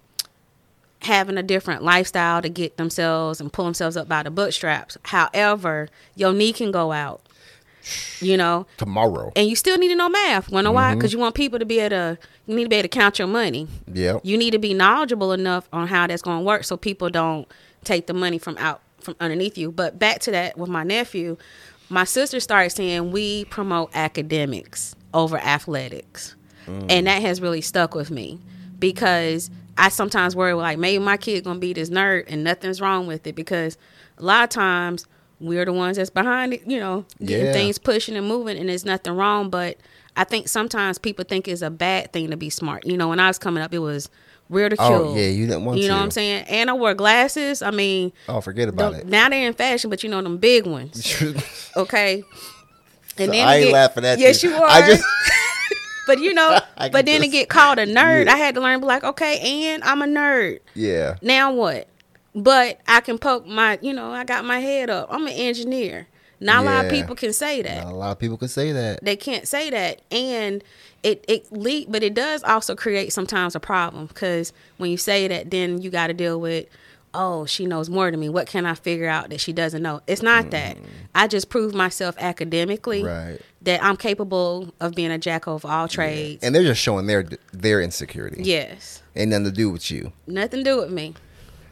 having 1.03 1.39
a 1.39 1.43
different 1.43 1.83
lifestyle 1.83 2.43
to 2.43 2.49
get 2.49 2.77
themselves 2.77 3.41
and 3.41 3.53
pull 3.53 3.65
themselves 3.65 3.97
up 3.97 4.09
by 4.09 4.25
the 4.25 4.31
bootstraps. 4.31 4.99
However, 5.05 5.89
your 6.17 6.33
knee 6.33 6.53
can 6.53 6.73
go 6.73 6.93
out. 6.93 7.23
You 8.21 8.37
know, 8.37 8.67
tomorrow, 8.77 9.33
and 9.35 9.49
you 9.49 9.57
still 9.57 9.79
need 9.79 9.89
to 9.89 9.95
know 9.95 10.11
math. 10.11 10.51
Wanna 10.51 10.69
mm-hmm. 10.69 10.75
why? 10.75 10.95
Because 10.95 11.15
you 11.15 11.19
want 11.19 11.35
people 11.35 11.59
to 11.59 11.65
be 11.65 11.79
able 11.79 11.91
to. 11.91 12.19
You 12.47 12.55
need 12.55 12.65
to 12.65 12.69
be 12.69 12.77
able 12.77 12.83
to 12.83 12.89
count 12.89 13.19
your 13.19 13.29
money. 13.29 13.67
Yeah. 13.91 14.19
You 14.23 14.37
need 14.37 14.51
to 14.51 14.59
be 14.59 14.75
knowledgeable 14.75 15.33
enough 15.33 15.69
on 15.73 15.87
how 15.87 16.07
that's 16.07 16.21
going 16.21 16.41
to 16.41 16.45
work, 16.45 16.65
so 16.65 16.77
people 16.77 17.09
don't 17.09 17.49
take 17.85 18.07
the 18.07 18.15
money 18.15 18.39
from 18.39 18.57
out 18.59 18.81
from 19.01 19.17
underneath 19.21 19.57
you. 19.57 19.71
But 19.71 19.99
back 19.99 20.21
to 20.21 20.31
that 20.33 20.59
with 20.59 20.69
my 20.69 20.85
nephew, 20.85 21.37
my 21.89 22.05
sister 22.05 22.41
started 22.41 22.71
saying 22.71 23.11
we 23.13 23.45
promote 23.47 23.91
academics 23.95 24.95
over 25.15 25.39
athletics, 25.39 26.37
mm. 26.67 26.87
and 26.91 27.07
that 27.07 27.23
has 27.23 27.41
really 27.41 27.61
stuck 27.61 27.95
with 27.95 28.11
me 28.11 28.41
because 28.79 29.51
I 29.77 29.89
sometimes 29.89 30.35
worry 30.35 30.53
like 30.55 30.79
maybe 30.79 31.03
my 31.03 31.17
kid 31.17 31.45
gonna 31.45 31.61
be 31.61 31.73
this 31.73 31.91
nerd 31.91 32.25
and 32.29 32.45
nothing's 32.45 32.81
wrong 32.81 33.07
with 33.07 33.27
it 33.27 33.35
because 33.35 33.79
a 34.19 34.23
lot 34.23 34.45
of 34.45 34.51
times 34.51 35.07
we're 35.41 35.65
the 35.65 35.73
ones 35.73 35.97
that's 35.97 36.11
behind 36.11 36.53
it, 36.53 36.67
you 36.67 36.81
know, 36.81 37.05
getting 37.25 37.47
yeah. 37.47 37.53
things 37.53 37.79
pushing 37.79 38.17
and 38.17 38.27
moving 38.27 38.59
and 38.59 38.69
there's 38.69 38.85
nothing 38.85 39.15
wrong. 39.15 39.51
But 39.51 39.79
I 40.17 40.25
think 40.25 40.49
sometimes 40.49 40.99
people 40.99 41.25
think 41.25 41.47
it's 41.47 41.63
a 41.63 41.71
bad 41.71 42.13
thing 42.13 42.31
to 42.31 42.37
be 42.37 42.51
smart. 42.51 42.85
You 42.85 42.97
know, 42.97 43.09
when 43.09 43.21
I 43.21 43.29
was 43.29 43.39
coming 43.39 43.63
up 43.63 43.73
it 43.73 43.79
was 43.79 44.11
ridiculed. 44.49 45.09
Oh 45.09 45.17
yeah, 45.17 45.29
you 45.29 45.47
didn't 45.47 45.65
want 45.65 45.79
You 45.79 45.89
know 45.89 45.97
what 45.97 46.03
I'm 46.03 46.11
saying? 46.11 46.45
And 46.49 46.71
I 46.71 46.73
wore 46.73 46.95
glasses. 46.95 47.63
I 47.63 47.71
mean 47.71 48.13
Oh 48.29 48.41
forget 48.41 48.69
about 48.69 48.93
the, 48.93 49.01
it. 49.01 49.07
Now 49.07 49.29
they're 49.29 49.47
in 49.47 49.55
fashion, 49.55 49.91
but 49.91 50.03
you 50.03 50.11
know 50.11 50.23
them 50.23 50.39
big 50.39 50.67
ones. 50.67 51.23
okay. 51.77 52.25
And 53.19 53.27
so 53.27 53.33
then 53.33 53.49
I 53.49 53.57
ain't 53.57 53.67
get, 53.67 53.73
laughing 53.73 54.05
at 54.05 54.19
yes, 54.19 54.43
you. 54.43 54.51
Yes, 54.51 54.59
you 54.59 54.65
are. 54.65 54.71
I 54.71 54.87
just 54.87 55.05
but 56.09 56.19
you 56.21 56.33
know, 56.33 56.59
but 56.77 57.05
then 57.05 57.21
to 57.21 57.29
get 57.29 57.49
called 57.49 57.79
a 57.79 57.87
nerd, 57.87 58.27
yeah. 58.27 58.33
I 58.33 58.37
had 58.37 58.55
to 58.55 58.61
learn, 58.61 58.81
be 58.81 58.87
like, 58.87 59.05
okay, 59.05 59.73
and 59.73 59.85
I'm 59.85 60.03
a 60.03 60.07
nerd. 60.07 60.61
Yeah. 60.75 61.17
Now 61.23 61.53
what? 61.53 61.89
But 62.35 62.81
I 62.87 63.01
can 63.01 63.19
poke 63.19 63.47
my, 63.47 63.79
you 63.83 63.93
know, 63.93 64.11
I 64.11 64.25
got 64.25 64.45
my 64.45 64.59
head 64.59 64.91
up. 64.91 65.09
I'm 65.11 65.27
an 65.27 65.33
engineer. 65.33 66.07
Not 66.41 66.63
yeah. 66.63 66.71
a 66.71 66.71
lot 66.71 66.85
of 66.85 66.91
people 66.91 67.17
can 67.17 67.33
say 67.33 67.63
that. 67.63 67.85
Not 67.85 67.93
a 67.93 67.97
lot 67.97 68.13
of 68.13 68.19
people 68.19 68.37
can 68.37 68.49
say 68.49 68.73
that. 68.73 69.05
They 69.05 69.17
can't 69.17 69.49
say 69.49 69.71
that, 69.71 70.03
and 70.11 70.63
it 71.03 71.25
it 71.29 71.51
lead, 71.53 71.91
but 71.91 72.03
it 72.03 72.15
does 72.15 72.43
also 72.45 72.77
create 72.77 73.13
sometimes 73.13 73.55
a 73.55 73.61
problem 73.61 74.07
because 74.07 74.53
when 74.77 74.91
you 74.91 74.97
say 74.97 75.29
that, 75.29 75.51
then 75.51 75.83
you 75.83 75.91
got 75.91 76.09
to 76.09 76.15
deal 76.15 76.41
with 76.41 76.67
oh, 77.15 77.47
she 77.47 77.67
knows 77.67 77.89
more 77.89 78.11
than 78.11 78.21
me. 78.21 78.29
What 78.29 78.47
can 78.47 78.67
I 78.67 78.75
figure 78.75 79.09
out 79.09 79.31
that 79.31 79.41
she 79.41 79.53
doesn't 79.53 79.83
know? 79.83 80.01
It's 80.07 80.23
not 80.23 80.47
mm. 80.47 80.51
that. 80.51 80.77
I 81.15 81.27
just 81.27 81.49
proved 81.49 81.75
myself 81.75 82.15
academically 82.19 83.03
right. 83.03 83.41
that 83.63 83.83
I'm 83.83 83.97
capable 83.97 84.73
of 84.81 84.95
being 84.95 85.11
a 85.11 85.19
jack 85.19 85.47
of 85.47 85.65
all 85.65 85.89
trades. 85.89 86.43
Yeah. 86.43 86.47
And 86.47 86.55
they're 86.55 86.63
just 86.63 86.81
showing 86.81 87.07
their 87.07 87.27
their 87.53 87.81
insecurity. 87.81 88.43
Yes. 88.43 89.03
Ain't 89.17 89.31
nothing 89.31 89.47
to 89.47 89.51
do 89.51 89.71
with 89.71 89.91
you. 89.91 90.13
Nothing 90.27 90.65
to 90.65 90.71
do 90.71 90.77
with 90.79 90.91
me. 90.91 91.15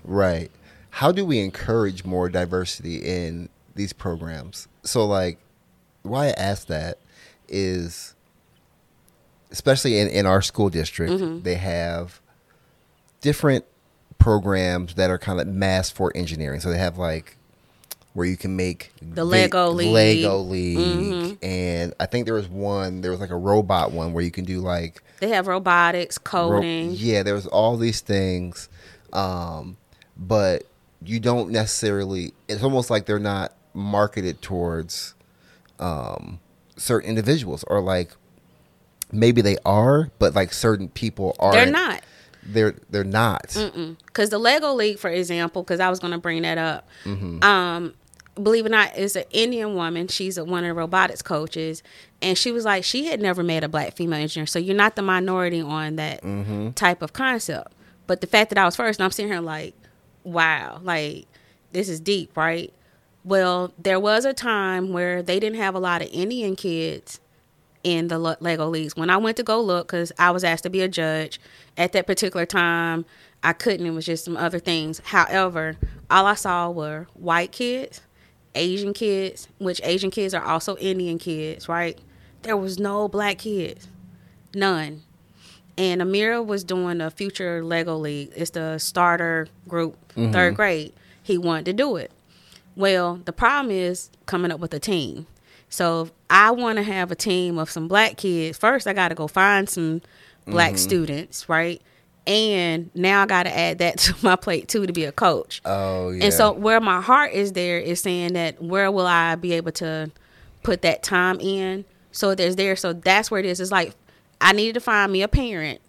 Right. 0.04 0.50
How 0.90 1.12
do 1.12 1.26
we 1.26 1.40
encourage 1.40 2.04
more 2.04 2.28
diversity 2.28 2.96
in 2.96 3.49
these 3.76 3.92
programs? 3.92 4.68
So 4.83 5.06
like 5.06 5.38
why 6.02 6.28
I 6.28 6.30
ask 6.30 6.66
that 6.68 6.99
is 7.49 8.14
especially 9.50 9.99
in, 9.99 10.09
in 10.09 10.26
our 10.26 10.42
school 10.42 10.68
district, 10.68 11.12
mm-hmm. 11.12 11.42
they 11.42 11.54
have 11.54 12.21
different 13.21 13.64
programs 14.18 14.95
that 14.95 15.11
are 15.11 15.18
kind 15.18 15.40
of 15.40 15.47
mass 15.47 15.90
for 15.90 16.12
engineering. 16.14 16.61
So 16.61 16.71
they 16.71 16.78
have 16.78 16.99
like 16.99 17.37
where 18.12 18.26
you 18.26 18.37
can 18.37 18.56
make 18.56 18.92
the 19.02 19.25
Lego 19.25 19.71
League, 19.71 19.92
Lego 19.92 20.38
League, 20.38 20.78
mm-hmm. 20.78 21.45
and 21.45 21.95
I 22.00 22.06
think 22.06 22.25
there 22.25 22.35
was 22.35 22.49
one. 22.49 23.02
There 23.02 23.11
was 23.11 23.21
like 23.21 23.30
a 23.30 23.37
robot 23.37 23.92
one 23.92 24.12
where 24.12 24.25
you 24.25 24.30
can 24.30 24.45
do 24.45 24.61
like 24.61 25.02
they 25.21 25.28
have 25.28 25.47
robotics, 25.47 26.18
coding. 26.18 26.88
Ro- 26.88 26.95
yeah, 26.95 27.23
there's 27.23 27.47
all 27.47 27.76
these 27.76 28.00
things, 28.00 28.68
um, 29.12 29.76
but 30.16 30.64
you 31.04 31.21
don't 31.21 31.50
necessarily. 31.50 32.33
It's 32.49 32.62
almost 32.62 32.90
like 32.90 33.04
they're 33.04 33.18
not 33.18 33.52
marketed 33.76 34.42
towards 34.42 35.14
um, 35.78 36.40
certain 36.76 37.09
individuals, 37.09 37.64
or 37.68 37.80
like 37.80 38.11
maybe 39.12 39.40
they 39.40 39.56
are, 39.64 40.11
but 40.18 40.35
like 40.35 40.52
certain 40.52 40.88
people 40.88 41.37
are. 41.38 41.52
They're 41.52 41.66
not 41.66 42.02
they're 42.49 42.75
they're 42.90 43.04
not 43.04 43.56
because 44.06 44.30
the 44.30 44.38
lego 44.38 44.73
league 44.73 44.99
for 44.99 45.11
example 45.11 45.62
because 45.62 45.80
i 45.80 45.88
was 45.90 45.99
going 45.99 46.12
to 46.12 46.18
bring 46.18 46.42
that 46.42 46.59
up 46.59 46.88
mm-hmm. 47.04 47.42
um 47.42 47.95
believe 48.35 48.66
it 48.66 48.68
or 48.68 48.71
not 48.71 48.97
is 48.97 49.16
an 49.16 49.25
indian 49.30 49.75
woman 49.75 50.06
she's 50.06 50.38
a, 50.38 50.45
one 50.45 50.64
of 50.64 50.68
the 50.68 50.75
robotics 50.75 51.23
coaches 51.23 51.83
and 52.23 52.37
she 52.37 52.52
was 52.52 52.64
like 52.64 52.85
she 52.85 53.06
had 53.06 53.21
never 53.21 53.42
met 53.42 53.64
a 53.64 53.68
black 53.68 53.97
female 53.97 54.21
engineer 54.21 54.47
so 54.47 54.59
you're 54.59 54.76
not 54.76 54.97
the 54.97 55.02
minority 55.02 55.61
on 55.61 55.97
that 55.97 56.23
mm-hmm. 56.23 56.71
type 56.71 57.02
of 57.02 57.12
concept 57.12 57.73
but 58.06 58.21
the 58.21 58.26
fact 58.26 58.50
that 58.50 58.59
i 58.59 58.64
was 58.64 58.76
first 58.76 58.99
and 58.99 59.04
i'm 59.04 59.11
sitting 59.11 59.30
here 59.30 59.40
like 59.40 59.75
wow 60.25 60.78
like 60.83 61.26
this 61.73 61.88
is 61.88 62.00
deep 62.00 62.37
right 62.37 62.73
well 63.26 63.75
there 63.78 64.00
was 64.00 64.25
a 64.25 64.33
time 64.33 64.95
where 64.95 65.23
they 65.23 65.38
didn't 65.38 65.59
have 65.59 65.75
a 65.75 65.78
lot 65.78 66.00
of 66.00 66.09
indian 66.12 66.56
kids 66.56 67.21
in 67.87 68.09
the 68.09 68.18
Lego 68.18 68.68
leagues. 68.68 68.97
When 68.97 69.11
I 69.11 69.16
went 69.16 69.37
to 69.37 69.45
go 69.45 69.61
look, 69.61 69.87
because 69.87 70.11
I 70.18 70.33
was 70.33 70.42
asked 70.42 70.64
to 70.64 70.71
be 70.71 70.80
a 70.80 70.88
judge 70.88 71.40
at 71.76 71.92
that 71.92 72.04
particular 72.04 72.45
time, 72.45 73.04
I 73.45 73.52
couldn't. 73.52 73.87
It 73.87 73.90
was 73.90 74.04
just 74.04 74.25
some 74.25 74.37
other 74.37 74.59
things. 74.59 75.00
However, 75.04 75.76
all 76.11 76.26
I 76.26 76.35
saw 76.35 76.68
were 76.68 77.06
white 77.14 77.52
kids, 77.52 78.00
Asian 78.56 78.92
kids, 78.92 79.47
which 79.59 79.80
Asian 79.85 80.11
kids 80.11 80.35
are 80.35 80.42
also 80.42 80.76
Indian 80.78 81.16
kids, 81.16 81.68
right? 81.68 81.97
There 82.42 82.56
was 82.56 82.80
no 82.80 83.06
black 83.06 83.38
kids, 83.38 83.87
none. 84.52 85.02
And 85.78 86.02
Amira 86.02 86.45
was 86.45 86.64
doing 86.64 87.00
a 87.00 87.12
future 87.12 87.62
Lego 87.62 87.97
League. 87.97 88.33
It's 88.35 88.50
the 88.50 88.78
starter 88.78 89.47
group, 89.68 89.97
mm-hmm. 90.14 90.33
third 90.33 90.56
grade. 90.56 90.92
He 91.23 91.38
wanted 91.38 91.66
to 91.66 91.73
do 91.73 91.95
it. 91.95 92.11
Well, 92.76 93.21
the 93.25 93.33
problem 93.33 93.75
is 93.75 94.11
coming 94.26 94.52
up 94.52 94.61
with 94.61 94.75
a 94.75 94.78
team. 94.78 95.26
So 95.68 96.02
if 96.02 96.12
I 96.30 96.50
want 96.50 96.76
to 96.76 96.83
have 96.83 97.11
a 97.11 97.14
team 97.14 97.59
of 97.59 97.71
some 97.71 97.88
black 97.88 98.16
kids, 98.16 98.59
first 98.59 98.87
I 98.87 98.92
got 98.92 99.09
to 99.09 99.14
go 99.14 99.26
find 99.26 99.68
some 99.68 100.02
black 100.47 100.73
mm-hmm. 100.73 100.76
students, 100.76 101.49
right? 101.49 101.83
And 102.26 102.90
now 102.95 103.23
I 103.23 103.26
got 103.26 103.45
to 103.45 103.56
add 103.56 103.78
that 103.78 103.99
to 104.00 104.14
my 104.23 104.37
plate 104.37 104.68
too 104.68 104.87
to 104.87 104.92
be 104.92 105.04
a 105.04 105.12
coach. 105.12 105.61
Oh, 105.64 106.11
yeah. 106.11 106.25
And 106.25 106.35
so 106.35 106.52
where 106.52 106.80
my 106.80 107.00
heart 107.00 107.33
is 107.33 107.52
there 107.52 107.78
is 107.78 108.00
saying 108.00 108.35
that 108.35 108.62
where 108.62 108.90
will 108.90 109.06
I 109.06 109.35
be 109.35 109.54
able 109.54 109.73
to 109.73 110.11
put 110.62 110.83
that 110.83 111.02
time 111.02 111.40
in? 111.40 111.85
So 112.12 112.35
there's 112.35 112.56
there. 112.56 112.76
So 112.76 112.92
that's 112.92 113.30
where 113.30 113.40
it 113.40 113.47
is. 113.47 113.61
It's 113.61 113.73
like 113.73 113.95
I 114.40 114.52
needed 114.52 114.75
to 114.75 114.80
find 114.80 115.12
me 115.12 115.23
a 115.23 115.28
parent 115.28 115.80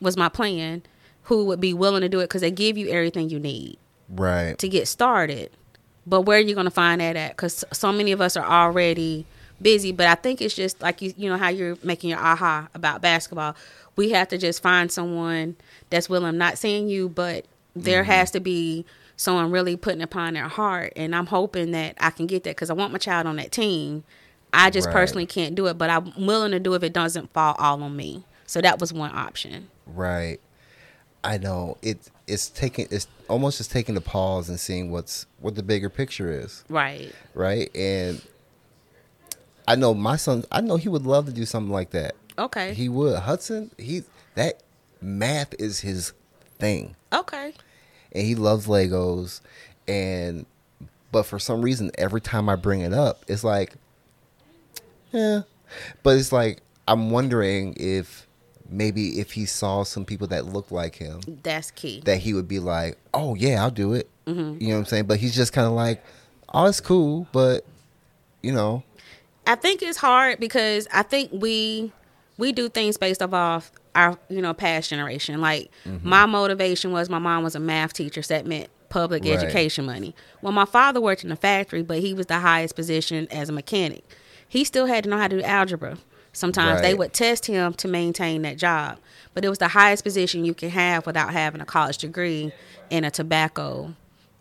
was 0.00 0.16
my 0.16 0.28
plan 0.28 0.82
who 1.24 1.44
would 1.46 1.60
be 1.60 1.72
willing 1.72 2.02
to 2.02 2.08
do 2.08 2.20
it 2.20 2.24
because 2.24 2.40
they 2.40 2.50
give 2.50 2.76
you 2.76 2.88
everything 2.88 3.30
you 3.30 3.38
need 3.38 3.78
right 4.08 4.58
to 4.58 4.68
get 4.68 4.88
started 4.88 5.50
But 6.06 6.22
where 6.22 6.38
are 6.38 6.42
you 6.42 6.54
going 6.54 6.66
to 6.66 6.70
find 6.70 7.00
that 7.00 7.16
at? 7.16 7.32
Because 7.32 7.64
so 7.72 7.92
many 7.92 8.12
of 8.12 8.20
us 8.20 8.36
are 8.36 8.44
already 8.44 9.24
busy. 9.60 9.92
But 9.92 10.08
I 10.08 10.14
think 10.14 10.40
it's 10.40 10.54
just 10.54 10.80
like 10.82 11.00
you, 11.00 11.14
you 11.16 11.30
know, 11.30 11.36
how 11.36 11.48
you're 11.48 11.76
making 11.82 12.10
your 12.10 12.18
aha 12.18 12.68
about 12.74 13.00
basketball. 13.00 13.54
We 13.96 14.10
have 14.10 14.28
to 14.28 14.38
just 14.38 14.62
find 14.62 14.90
someone 14.90 15.56
that's 15.90 16.08
willing. 16.08 16.38
not 16.38 16.58
saying 16.58 16.88
you, 16.88 17.08
but 17.08 17.44
there 17.74 18.02
mm-hmm. 18.02 18.12
has 18.12 18.30
to 18.32 18.40
be 18.40 18.84
someone 19.16 19.50
really 19.50 19.76
putting 19.76 20.02
upon 20.02 20.34
their 20.34 20.48
heart. 20.48 20.92
And 20.96 21.14
I'm 21.14 21.26
hoping 21.26 21.70
that 21.72 21.96
I 22.00 22.10
can 22.10 22.26
get 22.26 22.44
that 22.44 22.56
because 22.56 22.70
I 22.70 22.74
want 22.74 22.92
my 22.92 22.98
child 22.98 23.26
on 23.26 23.36
that 23.36 23.52
team. 23.52 24.04
I 24.52 24.70
just 24.70 24.86
right. 24.86 24.92
personally 24.92 25.26
can't 25.26 25.54
do 25.54 25.66
it, 25.66 25.78
but 25.78 25.88
I'm 25.88 26.26
willing 26.26 26.50
to 26.50 26.60
do 26.60 26.74
it 26.74 26.76
if 26.76 26.82
it 26.82 26.92
doesn't 26.92 27.32
fall 27.32 27.54
all 27.58 27.82
on 27.82 27.96
me. 27.96 28.24
So 28.46 28.60
that 28.60 28.80
was 28.80 28.92
one 28.92 29.14
option. 29.14 29.68
Right. 29.86 30.40
I 31.24 31.38
know 31.38 31.78
it. 31.82 32.10
It's 32.26 32.48
taking. 32.48 32.88
It's 32.90 33.06
almost 33.28 33.58
just 33.58 33.70
taking 33.70 33.94
the 33.94 34.00
pause 34.00 34.48
and 34.48 34.58
seeing 34.58 34.90
what's 34.90 35.26
what 35.40 35.54
the 35.54 35.62
bigger 35.62 35.88
picture 35.88 36.30
is. 36.30 36.64
Right. 36.68 37.12
Right. 37.34 37.74
And 37.76 38.20
I 39.66 39.76
know 39.76 39.94
my 39.94 40.16
son. 40.16 40.44
I 40.50 40.60
know 40.60 40.76
he 40.76 40.88
would 40.88 41.06
love 41.06 41.26
to 41.26 41.32
do 41.32 41.44
something 41.44 41.72
like 41.72 41.90
that. 41.90 42.14
Okay. 42.38 42.74
He 42.74 42.88
would. 42.88 43.20
Hudson. 43.20 43.70
He 43.78 44.04
that 44.34 44.62
math 45.00 45.54
is 45.58 45.80
his 45.80 46.12
thing. 46.58 46.96
Okay. 47.12 47.54
And 48.12 48.26
he 48.26 48.34
loves 48.34 48.66
Legos, 48.66 49.40
and 49.88 50.46
but 51.10 51.24
for 51.24 51.38
some 51.38 51.62
reason, 51.62 51.90
every 51.96 52.20
time 52.20 52.48
I 52.48 52.56
bring 52.56 52.80
it 52.80 52.92
up, 52.92 53.24
it's 53.28 53.44
like, 53.44 53.74
yeah. 55.12 55.42
But 56.02 56.16
it's 56.16 56.32
like 56.32 56.62
I'm 56.86 57.10
wondering 57.10 57.74
if 57.78 58.26
maybe 58.72 59.20
if 59.20 59.32
he 59.32 59.46
saw 59.46 59.82
some 59.82 60.04
people 60.04 60.26
that 60.28 60.46
looked 60.46 60.72
like 60.72 60.96
him, 60.96 61.20
that's 61.42 61.70
key. 61.70 62.02
That 62.04 62.18
he 62.18 62.34
would 62.34 62.48
be 62.48 62.58
like, 62.58 62.98
"Oh 63.14 63.34
yeah, 63.34 63.62
I'll 63.62 63.70
do 63.70 63.92
it." 63.92 64.08
Mm-hmm. 64.26 64.60
You 64.60 64.68
know 64.68 64.74
what 64.74 64.80
I'm 64.80 64.86
saying? 64.86 65.06
But 65.06 65.18
he's 65.18 65.34
just 65.34 65.52
kind 65.52 65.66
of 65.66 65.72
like, 65.72 66.02
"Oh, 66.52 66.66
it's 66.66 66.80
cool," 66.80 67.26
but 67.32 67.64
you 68.42 68.52
know. 68.52 68.82
I 69.46 69.56
think 69.56 69.82
it's 69.82 69.98
hard 69.98 70.38
because 70.38 70.86
I 70.92 71.02
think 71.02 71.30
we 71.32 71.92
we 72.38 72.52
do 72.52 72.68
things 72.68 72.96
based 72.96 73.22
off 73.22 73.32
of 73.32 73.70
our 73.94 74.18
you 74.28 74.42
know 74.42 74.54
past 74.54 74.90
generation. 74.90 75.40
Like 75.40 75.70
mm-hmm. 75.84 76.08
my 76.08 76.26
motivation 76.26 76.92
was 76.92 77.08
my 77.08 77.18
mom 77.18 77.44
was 77.44 77.54
a 77.54 77.60
math 77.60 77.92
teacher, 77.92 78.22
so 78.22 78.34
that 78.34 78.46
meant 78.46 78.68
public 78.88 79.24
right. 79.24 79.32
education 79.32 79.86
money. 79.86 80.14
Well, 80.42 80.52
my 80.52 80.66
father 80.66 81.00
worked 81.00 81.24
in 81.24 81.32
a 81.32 81.36
factory, 81.36 81.82
but 81.82 81.98
he 81.98 82.14
was 82.14 82.26
the 82.26 82.38
highest 82.38 82.76
position 82.76 83.26
as 83.30 83.48
a 83.48 83.52
mechanic. 83.52 84.04
He 84.48 84.64
still 84.64 84.86
had 84.86 85.04
to 85.04 85.10
know 85.10 85.18
how 85.18 85.28
to 85.28 85.38
do 85.38 85.42
algebra. 85.42 85.96
Sometimes 86.32 86.76
right. 86.76 86.82
they 86.82 86.94
would 86.94 87.12
test 87.12 87.46
him 87.46 87.74
to 87.74 87.88
maintain 87.88 88.42
that 88.42 88.56
job. 88.56 88.98
But 89.34 89.44
it 89.44 89.48
was 89.48 89.58
the 89.58 89.68
highest 89.68 90.04
position 90.04 90.44
you 90.44 90.54
can 90.54 90.70
have 90.70 91.06
without 91.06 91.32
having 91.32 91.60
a 91.60 91.64
college 91.64 91.98
degree 91.98 92.52
in 92.90 93.04
a 93.04 93.10
tobacco 93.10 93.94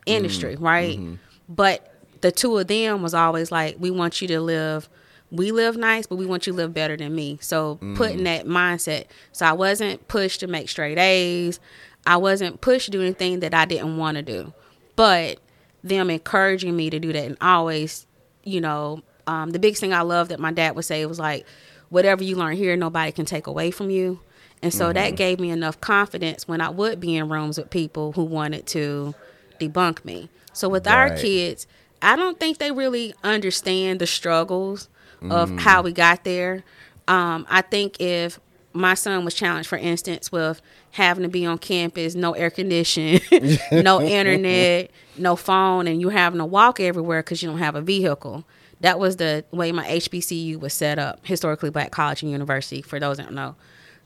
industry, 0.06 0.56
mm 0.56 0.62
right? 0.62 0.98
Mm-hmm. 0.98 1.16
But 1.50 1.94
the 2.22 2.32
two 2.32 2.58
of 2.58 2.68
them 2.68 3.02
was 3.02 3.14
always 3.14 3.52
like, 3.52 3.76
we 3.80 3.92
want 3.92 4.22
you 4.22 4.28
to 4.30 4.40
live, 4.40 4.90
we 5.32 5.52
live 5.52 5.76
nice, 5.76 6.08
but 6.08 6.16
we 6.16 6.26
want 6.26 6.48
you 6.48 6.54
to 6.54 6.58
live 6.58 6.74
better 6.74 6.96
than 6.96 7.14
me. 7.14 7.38
So 7.42 7.78
mm 7.82 7.96
putting 7.96 8.24
that 8.24 8.46
mindset. 8.46 9.06
So 9.32 9.46
I 9.46 9.54
wasn't 9.54 10.08
pushed 10.08 10.40
to 10.42 10.48
make 10.48 10.70
straight 10.70 10.98
A's. 10.98 11.60
I 12.06 12.18
wasn't 12.18 12.62
pushed 12.62 12.86
to 12.86 12.92
do 12.92 13.02
anything 13.02 13.42
that 13.42 13.54
I 13.54 13.66
didn't 13.66 13.98
want 13.98 14.16
to 14.16 14.24
do. 14.24 14.54
But 14.96 15.40
them 15.84 16.10
encouraging 16.10 16.76
me 16.76 16.90
to 16.90 17.00
do 17.00 17.12
that 17.14 17.26
and 17.26 17.38
always, 17.42 18.06
you 18.44 18.62
know, 18.62 19.02
um, 19.28 19.52
the 19.52 19.60
biggest 19.60 19.82
thing 19.82 19.94
I 19.94 20.02
love 20.02 20.30
that 20.30 20.40
my 20.40 20.52
dad 20.52 20.76
would 20.76 20.86
say 20.86 21.06
was 21.06 21.20
like, 21.20 21.46
whatever 21.92 22.24
you 22.24 22.36
learn 22.36 22.56
here, 22.56 22.76
nobody 22.76 23.12
can 23.12 23.26
take 23.26 23.46
away 23.46 23.70
from 23.70 23.92
you. 23.92 24.20
And 24.64 24.74
so 24.74 24.86
mm-hmm. 24.86 24.94
that 24.94 25.16
gave 25.16 25.40
me 25.40 25.52
enough 25.52 25.80
confidence 25.82 26.48
when 26.48 26.62
I 26.62 26.70
would 26.70 27.00
be 27.00 27.16
in 27.16 27.30
rooms 27.30 27.58
with 27.58 27.70
people 27.70 28.14
who 28.14 28.24
wanted 28.24 28.66
to 28.68 29.14
debunk 29.60 30.04
me. 30.06 30.30
So 30.54 30.70
with 30.70 30.88
right. 30.88 31.12
our 31.12 31.18
kids, 31.18 31.68
I 32.02 32.16
don't 32.16 32.40
think 32.40 32.58
they 32.58 32.72
really 32.72 33.14
understand 33.24 34.00
the 34.00 34.08
struggles 34.08 34.88
of 35.30 35.52
mm. 35.52 35.60
how 35.60 35.84
we 35.84 35.92
got 35.92 36.24
there. 36.24 36.64
Um, 37.08 37.46
I 37.50 37.62
think 37.62 38.00
if 38.00 38.40
my 38.74 38.94
son 38.94 39.26
was 39.26 39.36
challenged, 39.36 39.70
for 39.70 39.78
instance, 39.78 40.32
with 40.32 40.62
having 40.92 41.24
to 41.24 41.30
be 41.30 41.46
on 41.46 41.58
campus, 41.58 42.16
no 42.16 42.34
air 42.34 42.50
conditioning, 42.50 43.22
no 43.72 44.02
internet, 44.02 44.92
no 45.18 45.36
phone, 45.36 45.88
and 45.88 46.02
you 46.02 46.10
having 46.10 46.40
to 46.40 46.46
walk 46.46 46.80
everywhere 46.80 47.22
because 47.22 47.44
you 47.44 47.50
don't 47.50 47.60
have 47.60 47.76
a 47.76 47.82
vehicle 47.82 48.46
that 48.82 49.00
was 49.00 49.18
the 49.18 49.46
way 49.52 49.72
my 49.72 49.86
HBCU 49.86 50.60
was 50.60 50.74
set 50.74 51.00
up, 51.00 51.26
historically 51.26 51.70
black 51.70 51.92
college 51.92 52.22
and 52.22 52.32
university, 52.32 52.82
for 52.82 53.00
those 53.00 53.18
that 53.18 53.28
don't 53.28 53.36
know. 53.36 53.56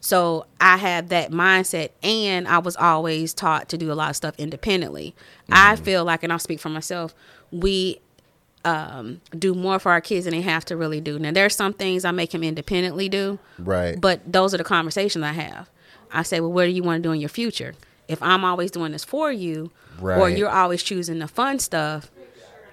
So 0.01 0.45
I 0.61 0.77
had 0.77 1.09
that 1.09 1.31
mindset, 1.31 1.89
and 2.03 2.47
I 2.47 2.59
was 2.59 2.75
always 2.75 3.33
taught 3.33 3.69
to 3.69 3.77
do 3.77 3.91
a 3.91 3.95
lot 3.95 4.11
of 4.11 4.15
stuff 4.15 4.35
independently. 4.37 5.15
Mm-hmm. 5.43 5.53
I 5.55 5.75
feel 5.77 6.05
like, 6.05 6.23
and 6.23 6.31
I'll 6.31 6.39
speak 6.39 6.59
for 6.59 6.69
myself, 6.69 7.15
we 7.51 8.01
um, 8.65 9.21
do 9.37 9.53
more 9.53 9.79
for 9.79 9.91
our 9.91 10.01
kids 10.01 10.25
than 10.25 10.33
they 10.33 10.41
have 10.41 10.65
to 10.65 10.77
really 10.77 10.99
do. 10.99 11.17
Now, 11.17 11.31
there's 11.31 11.55
some 11.55 11.73
things 11.73 12.03
I 12.03 12.11
make 12.11 12.31
them 12.31 12.43
independently 12.43 13.09
do, 13.09 13.39
right? 13.57 13.99
But 13.99 14.31
those 14.31 14.53
are 14.53 14.57
the 14.57 14.63
conversations 14.63 15.23
I 15.23 15.31
have. 15.31 15.69
I 16.11 16.23
say, 16.23 16.39
well, 16.39 16.51
what 16.51 16.65
do 16.65 16.71
you 16.71 16.83
want 16.83 17.01
to 17.01 17.09
do 17.09 17.11
in 17.11 17.19
your 17.19 17.29
future? 17.29 17.75
If 18.07 18.21
I'm 18.21 18.43
always 18.45 18.71
doing 18.71 18.91
this 18.91 19.03
for 19.03 19.31
you, 19.31 19.71
right. 19.99 20.19
or 20.19 20.29
you're 20.29 20.49
always 20.49 20.83
choosing 20.83 21.19
the 21.19 21.27
fun 21.27 21.59
stuff, 21.59 22.11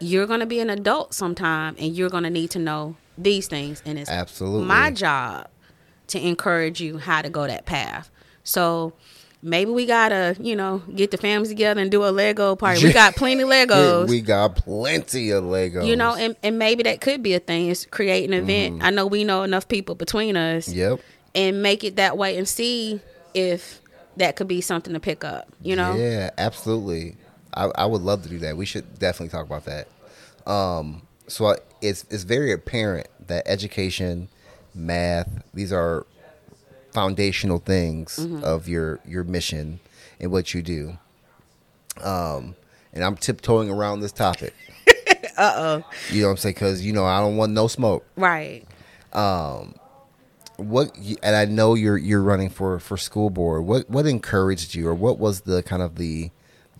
you're 0.03 0.27
going 0.27 0.41
to 0.41 0.47
be 0.47 0.61
an 0.61 0.71
adult 0.71 1.15
sometime 1.15 1.77
and 1.79 1.95
you're 1.95 2.11
going 2.11 2.25
to 2.25 2.31
need 2.31 2.51
to 2.51 2.59
know 2.59 2.97
these 3.19 3.47
things 3.47 3.83
and 3.85 3.99
it's 3.99 4.11
absolutely. 4.11 4.67
my 4.67 4.91
job 4.91 5.49
to 6.09 6.27
encourage 6.27 6.81
you 6.81 6.99
how 6.99 7.23
to 7.23 7.31
go 7.31 7.47
that 7.47 7.67
path. 7.67 8.11
So 8.45 8.93
maybe 9.43 9.71
we 9.73 9.87
gotta 9.87 10.37
you 10.39 10.55
know 10.55 10.79
get 10.95 11.11
the 11.11 11.17
families 11.17 11.49
together 11.49 11.81
and 11.81 11.91
do 11.91 12.05
a 12.05 12.11
lego 12.11 12.55
party. 12.57 12.85
We 12.85 12.93
got 12.95 13.17
plenty 13.17 13.43
of 13.43 13.49
legos. 13.49 14.09
We 14.09 14.21
got 14.21 14.57
plenty 14.57 15.31
of 15.31 15.45
legos. 15.45 15.87
You 15.87 15.97
know 15.97 16.15
and, 16.15 16.37
and 16.43 16.59
maybe 16.59 16.83
that 16.85 17.01
could 17.01 17.23
be 17.23 17.35
a 17.35 17.41
thing. 17.41 17.69
Is 17.69 17.87
create 17.87 18.29
an 18.29 18.35
event. 18.35 18.81
Mm. 18.81 18.85
i 18.85 18.91
know 18.91 19.07
we 19.07 19.25
know 19.25 19.43
enough 19.43 19.69
people 19.69 19.95
between 19.95 20.37
us 20.37 20.69
yep. 20.69 21.01
and 21.35 21.63
make 21.63 21.85
it 21.85 21.97
that 21.97 22.17
way 22.17 22.37
and 22.37 22.49
see 22.49 23.01
if 23.35 23.81
that 24.17 24.37
could 24.37 24.49
be 24.49 24.61
something 24.61 24.93
to 24.93 25.01
pick 25.01 25.25
up 25.25 25.49
you 25.63 25.75
know? 25.75 25.95
Yeah 25.95 26.31
absolutely 26.39 27.17
I, 27.55 27.71
I 27.75 27.87
would 27.87 28.03
love 28.03 28.23
to 28.25 28.29
do 28.29 28.39
that. 28.41 28.57
We 28.57 28.67
should 28.67 28.99
definitely 28.99 29.31
talk 29.31 29.47
about 29.47 29.65
that. 29.67 29.89
Um, 30.51 31.03
so 31.29 31.47
I, 31.47 31.57
it's 31.81 32.05
it's 32.11 32.25
very 32.25 32.53
apparent 32.53 33.09
that 33.27 33.45
education, 33.47 34.29
math, 34.75 35.29
these 35.55 35.73
are 35.73 36.07
foundational 36.93 37.59
things 37.59 38.19
mm-hmm. 38.19 38.45
of 38.45 38.69
your 38.69 39.01
your 39.07 39.25
mission 39.25 39.81
and 40.21 40.31
what 40.31 40.55
you 40.55 40.63
do. 40.63 40.99
Um, 42.03 42.55
and 42.93 43.05
I'm 43.05 43.17
tiptoeing 43.17 43.71
around 43.71 44.01
this 44.01 44.13
topic. 44.13 44.55
uh 45.37 45.53
oh. 45.57 45.91
You 46.11 46.23
know 46.23 46.29
what 46.29 46.33
I'm 46.33 46.37
saying? 46.39 46.55
Because 46.55 46.85
you 46.85 46.93
know 46.93 47.05
I 47.05 47.21
don't 47.21 47.37
want 47.37 47.53
no 47.53 47.69
smoke. 47.69 48.07
Right. 48.17 48.67
Um, 49.13 49.75
what 50.57 50.97
and 51.23 51.37
I 51.37 51.45
know 51.45 51.75
you're 51.75 51.99
you're 51.99 52.23
running 52.23 52.51
for 52.51 52.79
for 52.79 52.97
school 52.97 53.31
board. 53.31 53.65
What 53.65 53.89
what 53.89 54.07
encouraged 54.07 54.75
you, 54.75 54.89
or 54.89 54.95
what 54.95 55.19
was 55.19 55.43
the 55.43 55.63
kind 55.63 55.83
of 55.83 55.97
the 55.97 56.31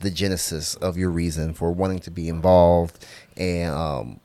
the 0.03 0.11
genesis 0.11 0.75
of 0.77 0.97
your 0.97 1.11
reason 1.11 1.55
for 1.55 1.73
wanting 1.73 2.01
to 2.01 2.11
be 2.11 2.29
involved 2.29 3.05
and 3.37 3.75
um, 3.75 4.21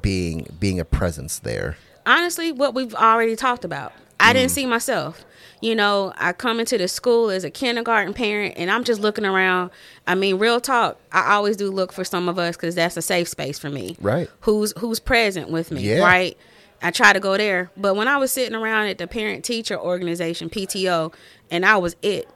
being 0.00 0.46
being 0.58 0.78
a 0.80 0.84
presence 0.84 1.40
there? 1.40 1.76
Honestly, 2.06 2.52
what 2.52 2.74
we've 2.74 2.94
already 2.94 3.36
talked 3.36 3.64
about. 3.64 3.92
I 4.20 4.30
mm. 4.30 4.34
didn't 4.34 4.50
see 4.52 4.66
myself. 4.66 5.24
You 5.60 5.76
know, 5.76 6.12
I 6.16 6.32
come 6.32 6.58
into 6.58 6.76
the 6.76 6.88
school 6.88 7.30
as 7.30 7.44
a 7.44 7.50
kindergarten 7.50 8.14
parent 8.14 8.54
and 8.56 8.68
I'm 8.68 8.82
just 8.82 9.00
looking 9.00 9.24
around. 9.24 9.70
I 10.08 10.16
mean, 10.16 10.38
real 10.38 10.60
talk, 10.60 10.98
I 11.12 11.34
always 11.34 11.56
do 11.56 11.70
look 11.70 11.92
for 11.92 12.02
some 12.02 12.28
of 12.28 12.38
us 12.38 12.56
cuz 12.56 12.74
that's 12.74 12.96
a 12.96 13.02
safe 13.02 13.28
space 13.28 13.60
for 13.60 13.70
me. 13.70 13.96
Right. 14.00 14.28
Who's 14.40 14.72
who's 14.78 14.98
present 14.98 15.50
with 15.50 15.70
me, 15.70 15.82
yeah. 15.82 16.04
right? 16.04 16.36
I 16.82 16.90
try 16.90 17.12
to 17.12 17.20
go 17.20 17.36
there. 17.36 17.70
But 17.76 17.94
when 17.94 18.08
I 18.08 18.16
was 18.16 18.32
sitting 18.32 18.56
around 18.56 18.88
at 18.88 18.98
the 18.98 19.06
parent 19.06 19.44
teacher 19.44 19.78
organization, 19.78 20.50
PTO, 20.50 21.14
and 21.50 21.64
I 21.64 21.76
was 21.76 21.94
it, 22.02 22.28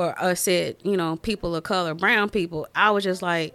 for 0.00 0.18
us 0.18 0.40
said, 0.40 0.76
you 0.82 0.96
know, 0.96 1.16
people 1.16 1.54
of 1.54 1.62
color, 1.62 1.92
brown 1.92 2.30
people, 2.30 2.66
I 2.74 2.90
was 2.90 3.04
just 3.04 3.20
like, 3.20 3.54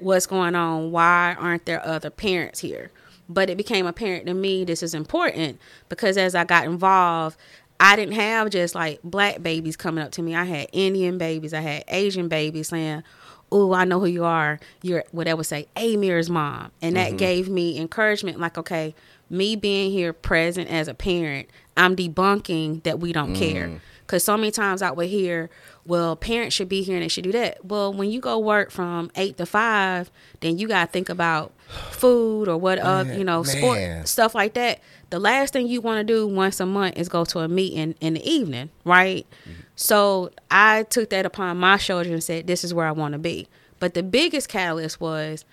what's 0.00 0.26
going 0.26 0.56
on? 0.56 0.90
Why 0.90 1.36
aren't 1.38 1.66
there 1.66 1.86
other 1.86 2.10
parents 2.10 2.58
here? 2.58 2.90
But 3.28 3.48
it 3.48 3.56
became 3.56 3.86
apparent 3.86 4.26
to 4.26 4.34
me 4.34 4.64
this 4.64 4.82
is 4.82 4.92
important 4.92 5.60
because 5.88 6.16
as 6.16 6.34
I 6.34 6.42
got 6.42 6.64
involved, 6.64 7.36
I 7.78 7.94
didn't 7.94 8.14
have 8.14 8.50
just 8.50 8.74
like 8.74 9.02
black 9.04 9.40
babies 9.40 9.76
coming 9.76 10.02
up 10.02 10.10
to 10.12 10.22
me. 10.22 10.34
I 10.34 10.42
had 10.42 10.68
Indian 10.72 11.16
babies, 11.16 11.54
I 11.54 11.60
had 11.60 11.84
Asian 11.86 12.26
babies 12.26 12.70
saying, 12.70 13.04
Oh, 13.52 13.72
I 13.72 13.84
know 13.84 14.00
who 14.00 14.06
you 14.06 14.24
are. 14.24 14.58
You're 14.82 15.04
what 15.12 15.28
I 15.28 15.34
would 15.34 15.46
say, 15.46 15.68
Amir's 15.76 16.28
mom. 16.28 16.72
And 16.82 16.96
that 16.96 17.10
mm-hmm. 17.10 17.18
gave 17.18 17.48
me 17.48 17.78
encouragement, 17.78 18.40
like, 18.40 18.58
okay, 18.58 18.96
me 19.30 19.54
being 19.54 19.92
here 19.92 20.12
present 20.12 20.68
as 20.68 20.88
a 20.88 20.94
parent, 20.94 21.48
I'm 21.76 21.94
debunking 21.94 22.82
that 22.82 22.98
we 22.98 23.12
don't 23.12 23.34
mm. 23.34 23.38
care. 23.38 23.80
Because 24.06 24.22
so 24.22 24.36
many 24.36 24.50
times 24.50 24.82
I 24.82 24.90
would 24.90 25.08
hear, 25.08 25.48
well, 25.86 26.14
parents 26.14 26.54
should 26.54 26.68
be 26.68 26.82
here 26.82 26.96
and 26.96 27.02
they 27.02 27.08
should 27.08 27.24
do 27.24 27.32
that. 27.32 27.64
Well, 27.64 27.92
when 27.92 28.10
you 28.10 28.20
go 28.20 28.38
work 28.38 28.70
from 28.70 29.10
eight 29.16 29.38
to 29.38 29.46
five, 29.46 30.10
then 30.40 30.58
you 30.58 30.68
got 30.68 30.86
to 30.86 30.92
think 30.92 31.08
about 31.08 31.52
food 31.90 32.48
or 32.48 32.58
what 32.58 32.78
other, 32.78 33.14
you 33.14 33.24
know, 33.24 33.42
man. 33.42 33.56
sport 33.56 34.08
stuff 34.08 34.34
like 34.34 34.54
that. 34.54 34.80
The 35.08 35.18
last 35.18 35.52
thing 35.52 35.68
you 35.68 35.80
want 35.80 36.06
to 36.06 36.12
do 36.12 36.26
once 36.26 36.60
a 36.60 36.66
month 36.66 36.98
is 36.98 37.08
go 37.08 37.24
to 37.24 37.40
a 37.40 37.48
meeting 37.48 37.94
in 38.00 38.14
the 38.14 38.30
evening, 38.30 38.70
right? 38.84 39.26
Mm-hmm. 39.48 39.60
So 39.76 40.30
I 40.50 40.82
took 40.84 41.10
that 41.10 41.24
upon 41.24 41.56
my 41.56 41.78
shoulders 41.78 42.12
and 42.12 42.22
said, 42.22 42.46
this 42.46 42.62
is 42.62 42.74
where 42.74 42.86
I 42.86 42.92
want 42.92 43.12
to 43.12 43.18
be. 43.18 43.48
But 43.78 43.94
the 43.94 44.02
biggest 44.02 44.48
catalyst 44.48 45.00
was 45.00 45.44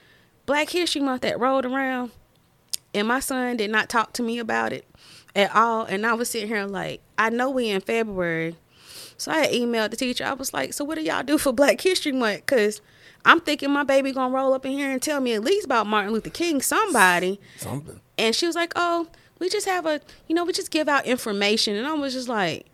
Black 0.45 0.69
History 0.69 1.01
Month 1.01 1.21
that 1.21 1.39
rolled 1.39 1.65
around, 1.65 2.11
and 2.93 3.07
my 3.07 3.19
son 3.19 3.57
did 3.57 3.71
not 3.71 3.87
talk 3.87 4.13
to 4.13 4.23
me 4.23 4.39
about 4.39 4.73
it 4.73 4.85
at 5.35 5.55
all. 5.55 5.83
And 5.83 6.05
I 6.05 6.13
was 6.13 6.29
sitting 6.29 6.47
here 6.47 6.65
like, 6.65 7.01
I 7.17 7.29
know 7.29 7.49
we 7.49 7.69
in 7.69 7.81
February. 7.81 8.55
So 9.17 9.31
I 9.31 9.47
emailed 9.47 9.91
the 9.91 9.97
teacher. 9.97 10.25
I 10.25 10.33
was 10.33 10.53
like, 10.53 10.73
so 10.73 10.83
what 10.83 10.95
do 10.95 11.03
y'all 11.03 11.23
do 11.23 11.37
for 11.37 11.53
Black 11.53 11.79
History 11.79 12.11
Month? 12.11 12.45
Because 12.45 12.81
I'm 13.23 13.39
thinking 13.39 13.69
my 13.69 13.83
baby 13.83 14.11
gonna 14.11 14.33
roll 14.33 14.53
up 14.53 14.65
in 14.65 14.71
here 14.71 14.89
and 14.89 15.01
tell 15.01 15.21
me 15.21 15.33
at 15.33 15.43
least 15.43 15.65
about 15.65 15.85
Martin 15.85 16.11
Luther 16.11 16.31
King, 16.31 16.61
somebody. 16.61 17.39
Something. 17.57 17.99
And 18.17 18.35
she 18.35 18.47
was 18.47 18.55
like, 18.55 18.73
oh, 18.75 19.07
we 19.37 19.49
just 19.49 19.67
have 19.67 19.85
a, 19.85 20.01
you 20.27 20.35
know, 20.35 20.43
we 20.43 20.53
just 20.53 20.71
give 20.71 20.89
out 20.89 21.05
information. 21.05 21.75
And 21.75 21.85
I 21.85 21.93
was 21.93 22.13
just 22.13 22.27
like, 22.29 22.65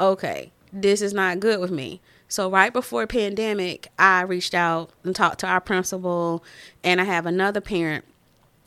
okay, 0.00 0.50
this 0.72 1.00
is 1.00 1.12
not 1.12 1.38
good 1.38 1.60
with 1.60 1.70
me. 1.70 2.00
So 2.26 2.50
right 2.50 2.72
before 2.72 3.06
pandemic, 3.06 3.88
I 3.96 4.22
reached 4.22 4.54
out 4.54 4.90
and 5.04 5.14
talked 5.14 5.38
to 5.40 5.46
our 5.46 5.60
principal, 5.60 6.42
and 6.82 7.00
I 7.00 7.04
have 7.04 7.26
another 7.26 7.60
parent 7.60 8.04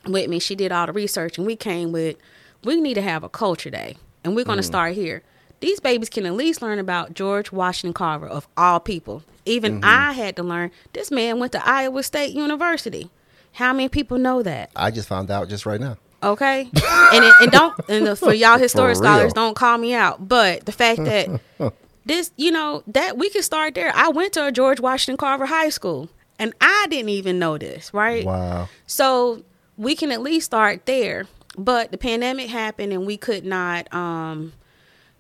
with 0.06 0.30
me. 0.30 0.40
She 0.40 0.56
did 0.56 0.72
all 0.72 0.86
the 0.86 0.94
research, 0.94 1.38
and 1.38 1.46
we 1.46 1.58
came 1.58 1.92
with, 1.92 2.16
we 2.64 2.80
need 2.82 2.96
to 2.96 3.02
have 3.02 3.24
a 3.24 3.30
culture 3.30 3.70
day, 3.70 3.98
and 4.24 4.36
we're 4.36 4.46
going 4.46 4.58
to 4.58 4.64
mm. 4.64 4.68
start 4.68 4.94
here. 4.94 5.24
These 5.60 5.80
babies 5.80 6.10
can 6.10 6.26
at 6.26 6.34
least 6.34 6.62
learn 6.62 6.78
about 6.78 7.14
George 7.14 7.52
Washington 7.52 7.94
Carver 7.94 8.28
of 8.28 8.48
all 8.56 8.80
people. 8.80 9.24
Even 9.46 9.76
mm-hmm. 9.76 9.86
I 9.86 10.12
had 10.14 10.36
to 10.36 10.44
learn 10.44 10.72
this 10.94 11.10
man 11.10 11.40
went 11.40 11.54
to 11.54 11.68
Iowa 11.68 12.04
State 12.04 12.34
University. 12.34 13.10
How 13.54 13.74
many 13.74 13.90
people 13.90 14.20
know 14.20 14.44
that? 14.44 14.70
I 14.76 14.92
just 14.92 15.08
found 15.08 15.32
out 15.32 15.50
just 15.50 15.66
right 15.66 15.80
now. 15.80 15.98
Okay, 16.22 16.62
and 16.62 17.24
it, 17.24 17.34
and 17.42 17.52
don't 17.52 17.80
and 17.90 18.08
the, 18.08 18.16
for 18.16 18.34
y'all 18.34 18.58
historic 18.60 18.98
for 18.98 19.04
scholars, 19.04 19.34
don't 19.34 19.56
call 19.56 19.78
me 19.78 19.94
out. 19.94 20.28
But 20.28 20.66
the 20.66 20.72
fact 20.72 21.04
that 21.06 21.42
this, 22.06 22.32
you 22.38 22.52
know, 22.52 22.84
that 22.88 23.18
we 23.18 23.30
can 23.30 23.44
start 23.44 23.76
there. 23.76 23.92
I 23.96 24.10
went 24.10 24.34
to 24.34 24.46
a 24.46 24.52
George 24.52 24.80
Washington 24.80 25.18
Carver 25.18 25.46
High 25.46 25.70
School, 25.70 26.10
and 26.40 26.54
I 26.60 26.88
didn't 26.90 27.10
even 27.10 27.38
know 27.38 27.58
this. 27.58 27.94
Right? 27.94 28.26
Wow. 28.26 28.68
So 28.88 29.44
we 29.78 29.96
can 29.96 30.12
at 30.12 30.22
least 30.22 30.48
start 30.48 30.86
there. 30.86 31.26
But 31.58 31.92
the 31.92 31.98
pandemic 31.98 32.50
happened, 32.50 32.94
and 32.94 33.06
we 33.06 33.18
could 33.18 33.44
not 33.44 33.92
um, 33.94 34.54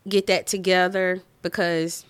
get 0.08 0.28
that 0.28 0.48
together 0.48 1.22
because 1.42 2.06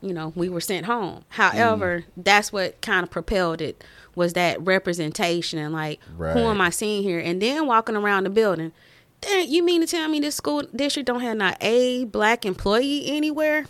you 0.00 0.12
know 0.12 0.32
we 0.36 0.48
were 0.48 0.60
sent 0.60 0.86
home. 0.86 1.24
However, 1.30 2.00
mm. 2.00 2.24
that's 2.24 2.52
what 2.52 2.80
kind 2.80 3.02
of 3.02 3.10
propelled 3.10 3.60
it 3.60 3.82
was 4.14 4.32
that 4.32 4.60
representation 4.62 5.58
and 5.58 5.72
like 5.72 6.00
right. 6.16 6.32
who 6.32 6.40
am 6.40 6.60
I 6.60 6.70
seeing 6.70 7.02
here? 7.02 7.20
And 7.20 7.40
then 7.40 7.66
walking 7.66 7.96
around 7.96 8.24
the 8.24 8.30
building. 8.30 8.72
Then 9.20 9.48
you 9.48 9.62
mean 9.62 9.80
to 9.82 9.86
tell 9.86 10.08
me 10.08 10.20
this 10.20 10.34
school 10.34 10.62
district 10.74 11.06
don't 11.06 11.20
have 11.20 11.36
not 11.36 11.56
a 11.60 12.04
black 12.04 12.44
employee 12.44 13.06
anywhere? 13.06 13.66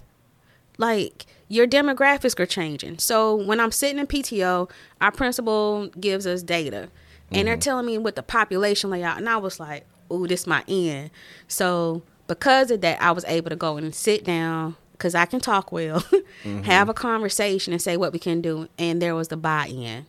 Like 0.78 1.26
your 1.48 1.66
demographics 1.66 2.38
are 2.38 2.46
changing. 2.46 2.98
So 2.98 3.34
when 3.34 3.60
I'm 3.60 3.72
sitting 3.72 3.98
in 3.98 4.06
PTO, 4.06 4.70
our 5.00 5.12
principal 5.12 5.88
gives 6.00 6.26
us 6.26 6.42
data. 6.42 6.88
And 7.30 7.38
mm-hmm. 7.38 7.46
they're 7.46 7.56
telling 7.56 7.86
me 7.86 7.98
what 7.98 8.16
the 8.16 8.22
population 8.22 8.90
layout. 8.90 9.18
And 9.18 9.28
I 9.28 9.36
was 9.36 9.58
like, 9.58 9.86
ooh, 10.12 10.26
this 10.26 10.46
my 10.46 10.64
end. 10.68 11.10
So 11.48 12.02
because 12.26 12.70
of 12.70 12.80
that, 12.82 13.00
I 13.02 13.12
was 13.12 13.24
able 13.24 13.50
to 13.50 13.56
go 13.56 13.76
and 13.76 13.94
sit 13.94 14.24
down 14.24 14.76
because 14.92 15.14
I 15.14 15.26
can 15.26 15.40
talk 15.40 15.72
well, 15.72 16.00
mm-hmm. 16.00 16.62
have 16.62 16.88
a 16.88 16.94
conversation 16.94 17.72
and 17.72 17.82
say 17.82 17.96
what 17.96 18.12
we 18.12 18.18
can 18.18 18.40
do. 18.40 18.68
And 18.78 19.00
there 19.02 19.14
was 19.14 19.28
the 19.28 19.36
buy 19.36 19.66
in. 19.66 20.06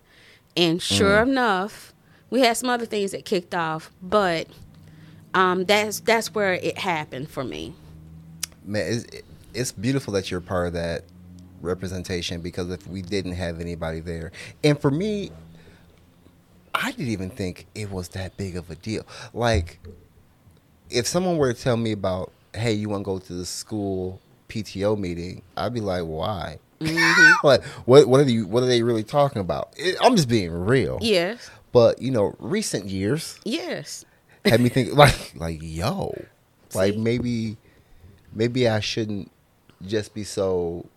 And 0.55 0.81
sure 0.81 1.23
mm. 1.23 1.29
enough, 1.29 1.93
we 2.29 2.41
had 2.41 2.57
some 2.57 2.69
other 2.69 2.85
things 2.85 3.11
that 3.11 3.25
kicked 3.25 3.53
off, 3.53 3.91
but 4.01 4.47
um, 5.33 5.65
that's 5.65 5.99
that's 5.99 6.33
where 6.33 6.53
it 6.53 6.79
happened 6.79 7.29
for 7.29 7.43
me. 7.43 7.75
Man, 8.65 8.91
it's, 8.91 9.23
it's 9.53 9.71
beautiful 9.71 10.13
that 10.13 10.31
you're 10.31 10.41
part 10.41 10.67
of 10.67 10.73
that 10.73 11.03
representation 11.61 12.41
because 12.41 12.69
if 12.71 12.87
we 12.87 13.01
didn't 13.01 13.33
have 13.33 13.59
anybody 13.59 13.99
there, 13.99 14.31
and 14.63 14.79
for 14.79 14.89
me, 14.89 15.31
I 16.79 16.91
didn't 16.91 17.09
even 17.09 17.29
think 17.29 17.65
it 17.73 17.91
was 17.91 18.09
that 18.09 18.37
big 18.37 18.55
of 18.55 18.69
a 18.69 18.75
deal. 18.75 19.05
Like, 19.33 19.79
if 20.89 21.07
someone 21.07 21.37
were 21.37 21.53
to 21.53 21.59
tell 21.59 21.77
me 21.77 21.91
about, 21.91 22.31
hey, 22.53 22.73
you 22.73 22.89
want 22.89 23.01
to 23.01 23.05
go 23.05 23.19
to 23.19 23.33
the 23.33 23.45
school 23.45 24.21
PTO 24.47 24.97
meeting, 24.97 25.41
I'd 25.55 25.73
be 25.73 25.81
like, 25.81 26.03
why? 26.03 26.59
Mm-hmm. 26.79 27.31
like, 27.47 27.63
what 27.85 28.07
what 28.07 28.21
are 28.21 28.29
you 28.29 28.45
what 28.45 28.61
are 28.61 28.67
they 28.67 28.83
really 28.83 29.03
talking 29.03 29.41
about? 29.41 29.73
It, 29.75 29.97
I'm 30.01 30.15
just 30.15 30.29
being 30.29 30.51
real. 30.51 30.99
Yes. 31.01 31.49
But 31.71 32.01
you 32.01 32.11
know, 32.11 32.35
recent 32.39 32.85
years. 32.85 33.39
Yes. 33.43 34.05
Had 34.45 34.61
me 34.61 34.69
think 34.69 34.93
like 34.93 35.33
like 35.35 35.59
yo, 35.61 36.13
See? 36.69 36.77
like 36.77 36.95
maybe 36.95 37.57
maybe 38.33 38.67
I 38.67 38.79
shouldn't 38.79 39.31
just 39.85 40.13
be 40.13 40.23
so 40.23 40.87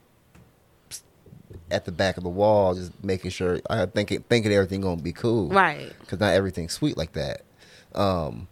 at 1.70 1.84
the 1.84 1.92
back 1.92 2.16
of 2.16 2.22
the 2.22 2.30
wall, 2.30 2.74
just 2.74 2.92
making 3.02 3.30
sure 3.30 3.60
I 3.68 3.86
think 3.86 4.12
it, 4.12 4.24
thinking 4.28 4.52
everything 4.52 4.80
gonna 4.80 5.00
be 5.00 5.12
cool, 5.12 5.48
right? 5.48 5.92
Because 6.00 6.20
not 6.20 6.34
everything's 6.34 6.72
sweet 6.72 6.96
like 6.96 7.12
that. 7.12 7.42
Um, 7.94 8.48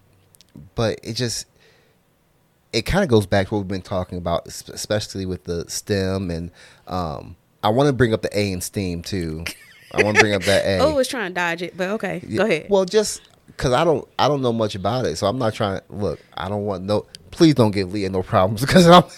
but 0.74 1.00
it 1.02 1.14
just 1.14 1.46
it 2.72 2.82
kind 2.82 3.02
of 3.02 3.08
goes 3.08 3.26
back 3.26 3.48
to 3.48 3.54
what 3.54 3.60
we've 3.60 3.68
been 3.68 3.82
talking 3.82 4.18
about, 4.18 4.46
especially 4.46 5.26
with 5.26 5.44
the 5.44 5.68
STEM, 5.68 6.30
and 6.30 6.50
um, 6.86 7.36
I 7.62 7.70
want 7.70 7.88
to 7.88 7.92
bring 7.92 8.12
up 8.12 8.22
the 8.22 8.38
A 8.38 8.52
in 8.52 8.60
STEAM 8.60 9.02
too. 9.02 9.44
I 9.92 10.02
want 10.02 10.16
to 10.16 10.22
bring 10.22 10.34
up 10.34 10.42
that 10.42 10.64
A. 10.66 10.78
oh, 10.80 10.94
was 10.94 11.08
trying 11.08 11.30
to 11.30 11.34
dodge 11.34 11.62
it, 11.62 11.76
but 11.76 11.90
okay, 11.90 12.22
yeah, 12.26 12.38
go 12.38 12.44
ahead. 12.44 12.66
Well, 12.68 12.84
just 12.84 13.22
because 13.46 13.72
I 13.72 13.84
don't, 13.84 14.06
I 14.18 14.28
don't 14.28 14.42
know 14.42 14.52
much 14.52 14.74
about 14.74 15.06
it, 15.06 15.16
so 15.16 15.26
I'm 15.26 15.38
not 15.38 15.54
trying. 15.54 15.80
Look, 15.88 16.20
I 16.36 16.48
don't 16.48 16.64
want 16.64 16.84
no. 16.84 17.06
Please 17.30 17.54
don't 17.54 17.70
give 17.70 17.92
Lya 17.92 18.10
no 18.10 18.22
problems 18.22 18.60
because 18.60 18.86
I'm. 18.86 19.04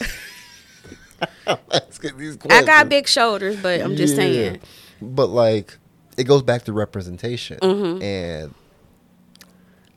I 2.50 2.62
got 2.64 2.88
big 2.88 3.08
shoulders, 3.08 3.60
but 3.60 3.80
I'm 3.80 3.96
just 3.96 4.14
yeah. 4.14 4.16
saying. 4.16 4.60
But 5.02 5.26
like, 5.26 5.76
it 6.16 6.24
goes 6.24 6.42
back 6.42 6.64
to 6.64 6.72
representation, 6.72 7.58
mm-hmm. 7.60 8.02
and 8.02 8.54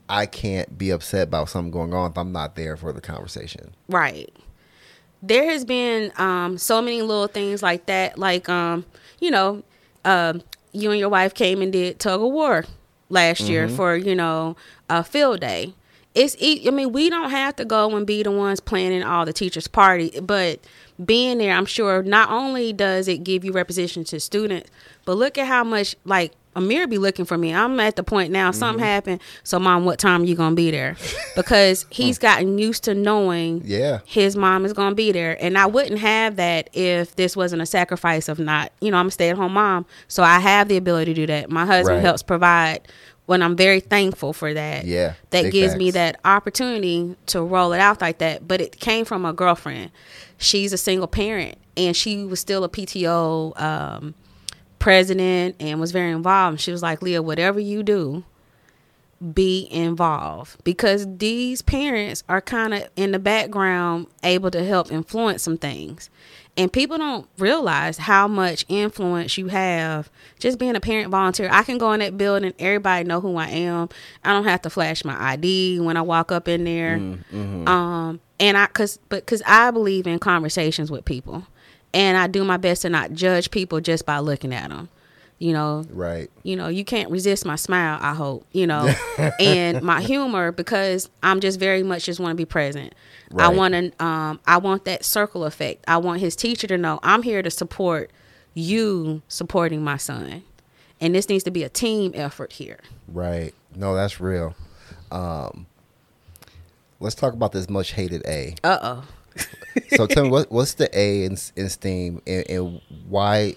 I 0.09 0.25
can't 0.25 0.77
be 0.77 0.91
upset 0.91 1.27
about 1.27 1.49
something 1.49 1.71
going 1.71 1.93
on 1.93 2.11
if 2.11 2.17
I'm 2.17 2.31
not 2.31 2.55
there 2.55 2.77
for 2.77 2.93
the 2.93 3.01
conversation. 3.01 3.73
Right. 3.89 4.31
There 5.21 5.49
has 5.49 5.63
been 5.63 6.11
um, 6.17 6.57
so 6.57 6.81
many 6.81 7.01
little 7.01 7.27
things 7.27 7.63
like 7.63 7.85
that. 7.85 8.17
Like, 8.17 8.49
um, 8.49 8.85
you 9.19 9.31
know, 9.31 9.63
uh, 10.03 10.33
you 10.73 10.91
and 10.91 10.99
your 10.99 11.09
wife 11.09 11.33
came 11.33 11.61
and 11.61 11.71
did 11.71 11.99
tug 11.99 12.21
of 12.21 12.31
war 12.31 12.65
last 13.09 13.43
mm-hmm. 13.43 13.51
year 13.51 13.69
for, 13.69 13.95
you 13.95 14.15
know, 14.15 14.57
a 14.89 15.03
field 15.03 15.39
day. 15.39 15.73
It's, 16.13 16.35
I 16.41 16.69
mean, 16.69 16.91
we 16.91 17.09
don't 17.09 17.31
have 17.31 17.55
to 17.55 17.65
go 17.65 17.95
and 17.95 18.05
be 18.05 18.21
the 18.21 18.31
ones 18.31 18.59
planning 18.59 19.01
all 19.01 19.25
the 19.25 19.33
teachers' 19.33 19.67
party, 19.67 20.19
but 20.19 20.59
being 21.03 21.37
there, 21.37 21.55
I'm 21.55 21.65
sure 21.65 22.03
not 22.03 22.29
only 22.29 22.73
does 22.73 23.07
it 23.07 23.23
give 23.23 23.43
you 23.43 23.51
representation 23.51 24.03
to 24.05 24.19
students, 24.19 24.69
but 25.05 25.17
look 25.17 25.37
at 25.37 25.47
how 25.47 25.63
much 25.63 25.95
like 26.05 26.33
Amir 26.55 26.87
be 26.87 26.97
looking 26.97 27.25
for 27.25 27.37
me. 27.37 27.53
I'm 27.53 27.79
at 27.79 27.95
the 27.95 28.03
point 28.03 28.31
now, 28.31 28.51
mm-hmm. 28.51 28.59
something 28.59 28.83
happened. 28.83 29.21
So, 29.43 29.59
mom, 29.59 29.85
what 29.85 29.99
time 29.99 30.25
you 30.25 30.35
gonna 30.35 30.55
be 30.55 30.71
there? 30.71 30.95
Because 31.35 31.87
he's 31.89 32.19
gotten 32.19 32.59
used 32.59 32.83
to 32.83 32.93
knowing 32.93 33.63
yeah. 33.65 34.01
his 34.05 34.35
mom 34.35 34.65
is 34.65 34.73
gonna 34.73 34.93
be 34.93 35.11
there. 35.11 35.35
And 35.43 35.57
I 35.57 35.65
wouldn't 35.65 35.99
have 35.99 36.35
that 36.35 36.69
if 36.73 37.15
this 37.15 37.35
wasn't 37.35 37.63
a 37.63 37.65
sacrifice 37.65 38.29
of 38.29 38.37
not, 38.37 38.71
you 38.81 38.91
know, 38.91 38.97
I'm 38.97 39.07
a 39.07 39.11
stay 39.11 39.31
at 39.31 39.35
home 39.35 39.53
mom. 39.53 39.87
So 40.07 40.21
I 40.21 40.37
have 40.39 40.67
the 40.67 40.77
ability 40.77 41.15
to 41.15 41.21
do 41.21 41.25
that. 41.25 41.49
My 41.49 41.65
husband 41.65 41.97
right. 41.97 42.05
helps 42.05 42.21
provide 42.21 42.87
when 43.25 43.41
I'm 43.41 43.55
very 43.55 43.79
thankful 43.79 44.31
for 44.31 44.53
that. 44.53 44.85
Yeah. 44.85 45.13
That 45.31 45.51
gives 45.51 45.73
facts. 45.73 45.79
me 45.79 45.91
that 45.91 46.19
opportunity 46.23 47.15
to 47.27 47.41
roll 47.41 47.73
it 47.73 47.79
out 47.79 47.99
like 47.99 48.19
that. 48.19 48.47
But 48.47 48.61
it 48.61 48.79
came 48.79 49.05
from 49.05 49.25
a 49.25 49.33
girlfriend. 49.33 49.89
She's 50.43 50.73
a 50.73 50.77
single 50.77 51.07
parent 51.07 51.57
and 51.77 51.95
she 51.95 52.23
was 52.25 52.39
still 52.39 52.63
a 52.63 52.69
PTO 52.69 53.59
um, 53.59 54.15
president 54.79 55.55
and 55.59 55.79
was 55.79 55.91
very 55.91 56.11
involved. 56.11 56.53
And 56.53 56.61
she 56.61 56.71
was 56.71 56.81
like, 56.81 57.01
Lya, 57.01 57.23
whatever 57.23 57.59
you 57.59 57.83
do, 57.83 58.23
be 59.33 59.69
involved 59.71 60.61
because 60.65 61.07
these 61.17 61.61
parents 61.61 62.23
are 62.27 62.41
kind 62.41 62.73
of 62.73 62.89
in 62.97 63.11
the 63.11 63.19
background 63.19 64.07
able 64.21 64.51
to 64.51 64.65
help 64.65 64.91
influence 64.91 65.43
some 65.43 65.57
things. 65.57 66.09
And 66.55 66.71
people 66.71 66.97
don't 66.97 67.27
realize 67.37 67.97
how 67.97 68.27
much 68.27 68.65
influence 68.67 69.37
you 69.37 69.47
have 69.47 70.11
just 70.39 70.59
being 70.59 70.75
a 70.75 70.79
parent 70.79 71.09
volunteer. 71.09 71.49
I 71.51 71.63
can 71.63 71.77
go 71.77 71.93
in 71.93 72.01
that 72.01 72.17
building, 72.17 72.53
everybody 72.59 73.05
know 73.05 73.21
who 73.21 73.37
I 73.37 73.47
am. 73.47 73.89
I 74.23 74.33
don't 74.33 74.43
have 74.43 74.61
to 74.63 74.69
flash 74.69 75.03
my 75.03 75.31
ID 75.31 75.79
when 75.79 75.97
I 75.97 76.01
walk 76.01 76.31
up 76.31 76.47
in 76.47 76.65
there. 76.65 76.97
Mm, 76.97 77.23
mm-hmm. 77.33 77.67
Um, 77.67 78.19
and 78.43 78.57
I, 78.57 78.67
cause, 78.67 78.99
but 79.09 79.25
cause 79.25 79.41
I 79.45 79.71
believe 79.71 80.07
in 80.07 80.19
conversations 80.19 80.91
with 80.91 81.05
people 81.05 81.45
and 81.93 82.17
I 82.17 82.27
do 82.27 82.43
my 82.43 82.57
best 82.57 82.81
to 82.81 82.89
not 82.89 83.13
judge 83.13 83.51
people 83.51 83.79
just 83.79 84.05
by 84.05 84.19
looking 84.19 84.53
at 84.53 84.69
them. 84.69 84.89
You 85.39 85.51
know, 85.51 85.83
right? 85.89 86.31
You 86.43 86.55
know, 86.55 86.69
you 86.69 86.85
can't 86.85 87.11
resist 87.11 87.45
my 87.45 87.57
smile. 87.57 87.97
I 88.01 88.13
hope 88.13 88.45
you 88.53 88.65
know, 88.65 88.93
and 89.39 89.81
my 89.81 90.01
humor 90.01 90.51
because 90.53 91.09
I'm 91.21 91.41
just 91.41 91.59
very 91.59 91.83
much 91.83 92.05
just 92.05 92.19
want 92.19 92.31
to 92.31 92.37
be 92.37 92.45
present. 92.45 92.95
Right. 93.29 93.45
I 93.45 93.49
want 93.49 93.73
to, 93.73 94.05
um, 94.05 94.39
I 94.47 94.57
want 94.57 94.85
that 94.85 95.03
circle 95.03 95.43
effect. 95.43 95.83
I 95.87 95.97
want 95.97 96.21
his 96.21 96.37
teacher 96.37 96.67
to 96.67 96.77
know 96.77 96.99
I'm 97.03 97.23
here 97.23 97.41
to 97.41 97.49
support 97.49 98.11
you 98.53 99.21
supporting 99.27 99.83
my 99.83 99.97
son, 99.97 100.43
and 101.01 101.13
this 101.13 101.27
needs 101.27 101.43
to 101.43 101.51
be 101.51 101.63
a 101.63 101.69
team 101.69 102.13
effort 102.15 102.53
here. 102.53 102.79
Right. 103.09 103.53
No, 103.75 103.95
that's 103.95 104.21
real. 104.21 104.55
Um, 105.11 105.65
let's 107.03 107.15
talk 107.15 107.33
about 107.33 107.51
this 107.51 107.69
much 107.69 107.91
hated 107.91 108.25
A. 108.25 108.55
Uh 108.63 108.79
oh 108.81 109.03
so 109.95 110.07
tell 110.07 110.23
me 110.23 110.29
what 110.29 110.51
what's 110.51 110.75
the 110.75 110.89
A 110.97 111.25
in, 111.25 111.37
in 111.55 111.69
STEAM 111.69 112.21
and, 112.25 112.49
and, 112.49 112.81
why 113.07 113.55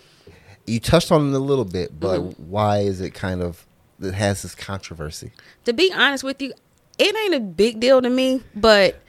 you 0.66 0.80
touched 0.80 1.12
on 1.12 1.28
it 1.28 1.35
a 1.35 1.38
little 1.38 1.64
bit, 1.64 1.98
but 1.98 2.20
mm-hmm. 2.20 2.50
why 2.50 2.78
is 2.78 3.00
it 3.00 3.11
kind 3.11 3.42
of 3.42 3.66
that 3.98 4.14
has 4.14 4.42
this 4.42 4.54
controversy? 4.54 5.32
To 5.64 5.72
be 5.72 5.92
honest 5.92 6.24
with 6.24 6.42
you, 6.42 6.52
it 6.98 7.14
ain't 7.14 7.35
a 7.35 7.40
big 7.40 7.80
deal 7.80 8.02
to 8.02 8.11
me, 8.11 8.42
but 8.54 9.00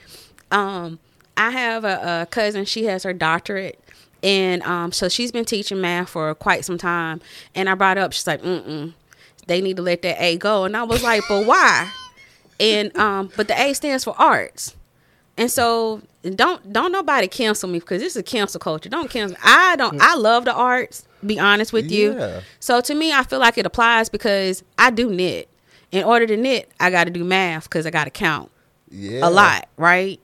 um, 0.51 0.99
I 1.35 1.51
have 1.51 1.83
a, 1.83 2.21
a 2.21 2.27
cousin. 2.27 2.65
She 2.65 2.85
has 2.85 3.03
her 3.03 3.13
doctorate, 3.13 3.79
and 4.21 4.61
um, 4.63 4.91
so 4.91 5.09
she's 5.09 5.31
been 5.31 5.45
teaching 5.45 5.81
math 5.81 6.09
for 6.09 6.33
quite 6.35 6.63
some 6.63 6.77
time. 6.77 7.21
And 7.55 7.69
I 7.69 7.75
brought 7.75 7.97
up, 7.97 8.13
she's 8.13 8.27
like, 8.27 8.41
mm 8.41 8.63
mm, 8.63 8.93
they 9.47 9.61
need 9.61 9.77
to 9.77 9.83
let 9.83 10.03
that 10.03 10.21
A 10.21 10.37
go." 10.37 10.65
And 10.65 10.77
I 10.77 10.83
was 10.83 11.03
like, 11.03 11.23
"But 11.27 11.45
why?" 11.45 11.91
And 12.59 12.95
um, 12.97 13.31
but 13.35 13.47
the 13.47 13.59
A 13.59 13.73
stands 13.73 14.03
for 14.03 14.15
arts, 14.17 14.75
and 15.37 15.51
so 15.51 16.01
don't 16.23 16.73
don't 16.73 16.91
nobody 16.91 17.27
cancel 17.27 17.69
me 17.69 17.79
because 17.79 18.01
this 18.01 18.13
is 18.13 18.17
a 18.17 18.23
cancel 18.23 18.59
culture. 18.59 18.89
Don't 18.89 19.09
cancel. 19.09 19.37
I 19.43 19.75
don't. 19.75 20.01
I 20.01 20.15
love 20.15 20.45
the 20.45 20.53
arts. 20.53 21.07
Be 21.25 21.39
honest 21.39 21.73
with 21.73 21.91
you. 21.91 22.13
Yeah. 22.13 22.41
So 22.59 22.81
to 22.81 22.95
me, 22.95 23.11
I 23.11 23.23
feel 23.23 23.39
like 23.39 23.57
it 23.57 23.65
applies 23.65 24.09
because 24.09 24.63
I 24.77 24.89
do 24.89 25.09
knit. 25.11 25.49
In 25.91 26.03
order 26.03 26.27
to 26.27 26.35
knit, 26.35 26.69
I 26.79 26.89
got 26.89 27.05
to 27.05 27.09
do 27.11 27.23
math 27.23 27.63
because 27.63 27.85
I 27.85 27.91
got 27.91 28.03
to 28.05 28.09
count. 28.09 28.51
Yeah. 28.89 29.27
A 29.27 29.29
lot, 29.29 29.67
right? 29.77 30.19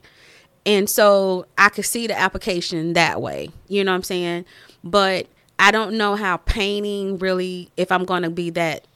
And 0.66 0.88
so 0.88 1.46
I 1.58 1.68
could 1.68 1.84
see 1.84 2.06
the 2.06 2.18
application 2.18 2.94
that 2.94 3.20
way. 3.20 3.50
You 3.68 3.84
know 3.84 3.92
what 3.92 3.96
I'm 3.96 4.02
saying? 4.02 4.44
But 4.82 5.26
I 5.58 5.70
don't 5.70 5.96
know 5.96 6.16
how 6.16 6.38
painting 6.38 7.18
really, 7.18 7.70
if 7.76 7.92
I'm 7.92 8.04
going 8.04 8.22
to 8.22 8.30
be 8.30 8.50
that 8.50 8.86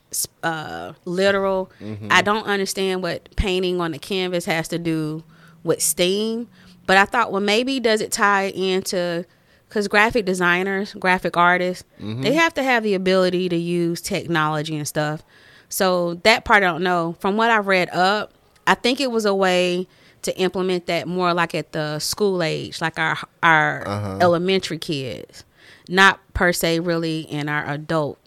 uh, 0.43 0.93
literal, 1.05 1.71
mm-hmm. 1.81 2.09
I 2.11 2.23
don't 2.23 2.47
understand 2.47 3.03
what 3.03 3.35
painting 3.37 3.81
on 3.81 3.93
the 3.93 3.99
canvas 3.99 4.45
has 4.47 4.69
to 4.69 4.79
do 4.79 5.23
with 5.65 5.83
STEAM. 5.83 6.49
But 6.87 6.97
I 6.97 7.05
thought, 7.05 7.33
well, 7.33 7.43
maybe 7.43 7.81
does 7.81 8.01
it 8.01 8.13
tie 8.13 8.45
into 8.45 9.27
because 9.69 9.89
graphic 9.89 10.25
designers, 10.25 10.95
graphic 10.95 11.37
artists, 11.37 11.85
mm-hmm. 12.01 12.23
they 12.23 12.33
have 12.33 12.55
to 12.55 12.63
have 12.63 12.83
the 12.83 12.95
ability 12.95 13.51
to 13.51 13.57
use 13.57 14.01
technology 14.01 14.75
and 14.77 14.89
stuff. 14.89 15.23
So 15.69 16.15
that 16.15 16.45
part 16.45 16.63
I 16.63 16.67
don't 16.67 16.83
know. 16.83 17.17
From 17.21 17.37
what 17.37 17.51
I 17.51 17.59
read 17.59 17.91
up, 17.91 18.33
I 18.67 18.75
think 18.75 19.01
it 19.01 19.11
was 19.11 19.27
a 19.27 19.35
way 19.35 19.87
to 20.23 20.37
implement 20.39 20.87
that 20.87 21.07
more 21.07 21.35
like 21.35 21.55
at 21.55 21.73
the 21.73 21.99
school 21.99 22.43
age, 22.43 22.81
like 22.81 22.99
our 22.99 23.19
our 23.43 23.87
uh-huh. 23.87 24.19
elementary 24.21 24.79
kids, 24.79 25.45
not 25.89 26.21
per 26.33 26.53
se 26.53 26.81
really 26.81 27.21
in 27.21 27.49
our 27.49 27.67
adult 27.67 28.19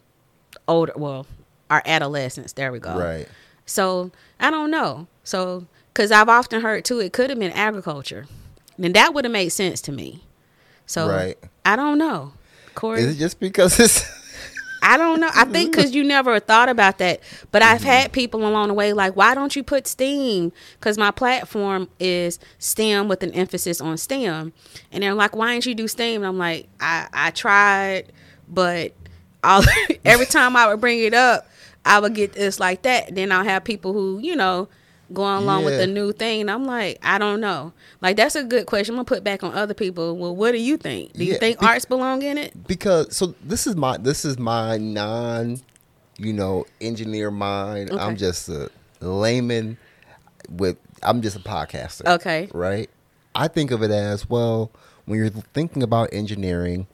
older 0.68 0.92
well, 0.96 1.26
our 1.72 1.82
adolescents. 1.86 2.52
There 2.52 2.70
we 2.70 2.78
go. 2.78 2.96
Right. 2.96 3.26
So 3.64 4.10
I 4.38 4.50
don't 4.50 4.70
know. 4.70 5.06
So 5.24 5.66
because 5.92 6.12
I've 6.12 6.28
often 6.28 6.60
heard 6.60 6.84
too, 6.84 7.00
it 7.00 7.14
could 7.14 7.30
have 7.30 7.38
been 7.38 7.52
agriculture. 7.52 8.26
and 8.80 8.94
that 8.94 9.14
would 9.14 9.24
have 9.24 9.32
made 9.32 9.48
sense 9.48 9.80
to 9.82 9.92
me. 9.92 10.22
So 10.84 11.08
right. 11.08 11.38
I 11.64 11.76
don't 11.76 11.96
know. 11.96 12.34
Corey, 12.74 13.00
is 13.00 13.16
it 13.16 13.18
just 13.18 13.40
because 13.40 13.80
it's? 13.80 14.04
I 14.84 14.96
don't 14.96 15.20
know. 15.20 15.30
I 15.32 15.44
think 15.44 15.70
because 15.70 15.94
you 15.94 16.02
never 16.02 16.40
thought 16.40 16.68
about 16.68 16.98
that. 16.98 17.20
But 17.52 17.62
I've 17.62 17.78
mm-hmm. 17.78 17.86
had 17.86 18.12
people 18.12 18.46
along 18.46 18.68
the 18.68 18.74
way 18.74 18.92
like, 18.92 19.14
why 19.14 19.34
don't 19.34 19.54
you 19.54 19.62
put 19.62 19.86
STEAM? 19.86 20.52
Because 20.78 20.98
my 20.98 21.12
platform 21.12 21.88
is 22.00 22.40
STEM 22.58 23.06
with 23.06 23.22
an 23.22 23.30
emphasis 23.30 23.80
on 23.80 23.96
STEM, 23.96 24.52
and 24.90 25.02
they're 25.02 25.14
like, 25.14 25.36
why 25.36 25.52
didn't 25.52 25.66
you 25.66 25.74
do 25.74 25.86
STEAM? 25.86 26.22
And 26.22 26.26
I'm 26.26 26.38
like, 26.38 26.68
I 26.80 27.06
I 27.12 27.30
tried, 27.30 28.12
but 28.48 28.92
all 29.44 29.62
every 30.04 30.26
time 30.26 30.56
I 30.56 30.66
would 30.68 30.80
bring 30.80 31.00
it 31.00 31.14
up, 31.14 31.46
I 31.84 32.00
would 32.00 32.14
get 32.14 32.32
this 32.32 32.60
like 32.60 32.82
that. 32.82 33.14
Then 33.14 33.32
I'll 33.32 33.44
have 33.44 33.64
people 33.64 33.92
who 33.92 34.18
you 34.20 34.36
know 34.36 34.68
going 35.12 35.42
along 35.42 35.60
yeah. 35.60 35.66
with 35.66 35.78
the 35.78 35.86
new 35.86 36.12
thing. 36.12 36.42
And 36.42 36.50
I'm 36.50 36.64
like, 36.64 36.98
I 37.02 37.18
don't 37.18 37.40
know. 37.40 37.72
Like 38.00 38.16
that's 38.16 38.34
a 38.36 38.44
good 38.44 38.66
question. 38.66 38.94
I'm 38.94 38.98
gonna 38.98 39.04
put 39.04 39.24
back 39.24 39.42
on 39.42 39.54
other 39.54 39.74
people. 39.74 40.16
Well, 40.16 40.34
what 40.34 40.52
do 40.52 40.58
you 40.58 40.76
think? 40.76 41.12
Do 41.12 41.24
you 41.24 41.36
think 41.36 41.60
be- 41.60 41.66
arts 41.66 41.84
belong 41.84 42.22
in 42.22 42.38
it? 42.38 42.66
Because 42.66 43.16
so 43.16 43.34
this 43.44 43.66
is 43.66 43.76
my 43.76 43.96
this 43.96 44.24
is 44.24 44.38
my 44.38 44.78
non, 44.78 45.60
you 46.18 46.32
know, 46.32 46.66
engineer 46.80 47.30
mind. 47.30 47.90
Okay. 47.90 48.02
I'm 48.02 48.16
just 48.16 48.48
a 48.48 48.70
layman 49.00 49.76
with 50.48 50.76
I'm 51.02 51.22
just 51.22 51.36
a 51.36 51.40
podcaster. 51.40 52.06
Okay. 52.06 52.48
Right? 52.52 52.90
I 53.34 53.48
think 53.48 53.70
of 53.70 53.82
it 53.82 53.90
as 53.90 54.28
well 54.28 54.70
when 55.06 55.18
you're 55.18 55.30
thinking 55.30 55.82
about 55.82 56.10
engineering 56.12 56.86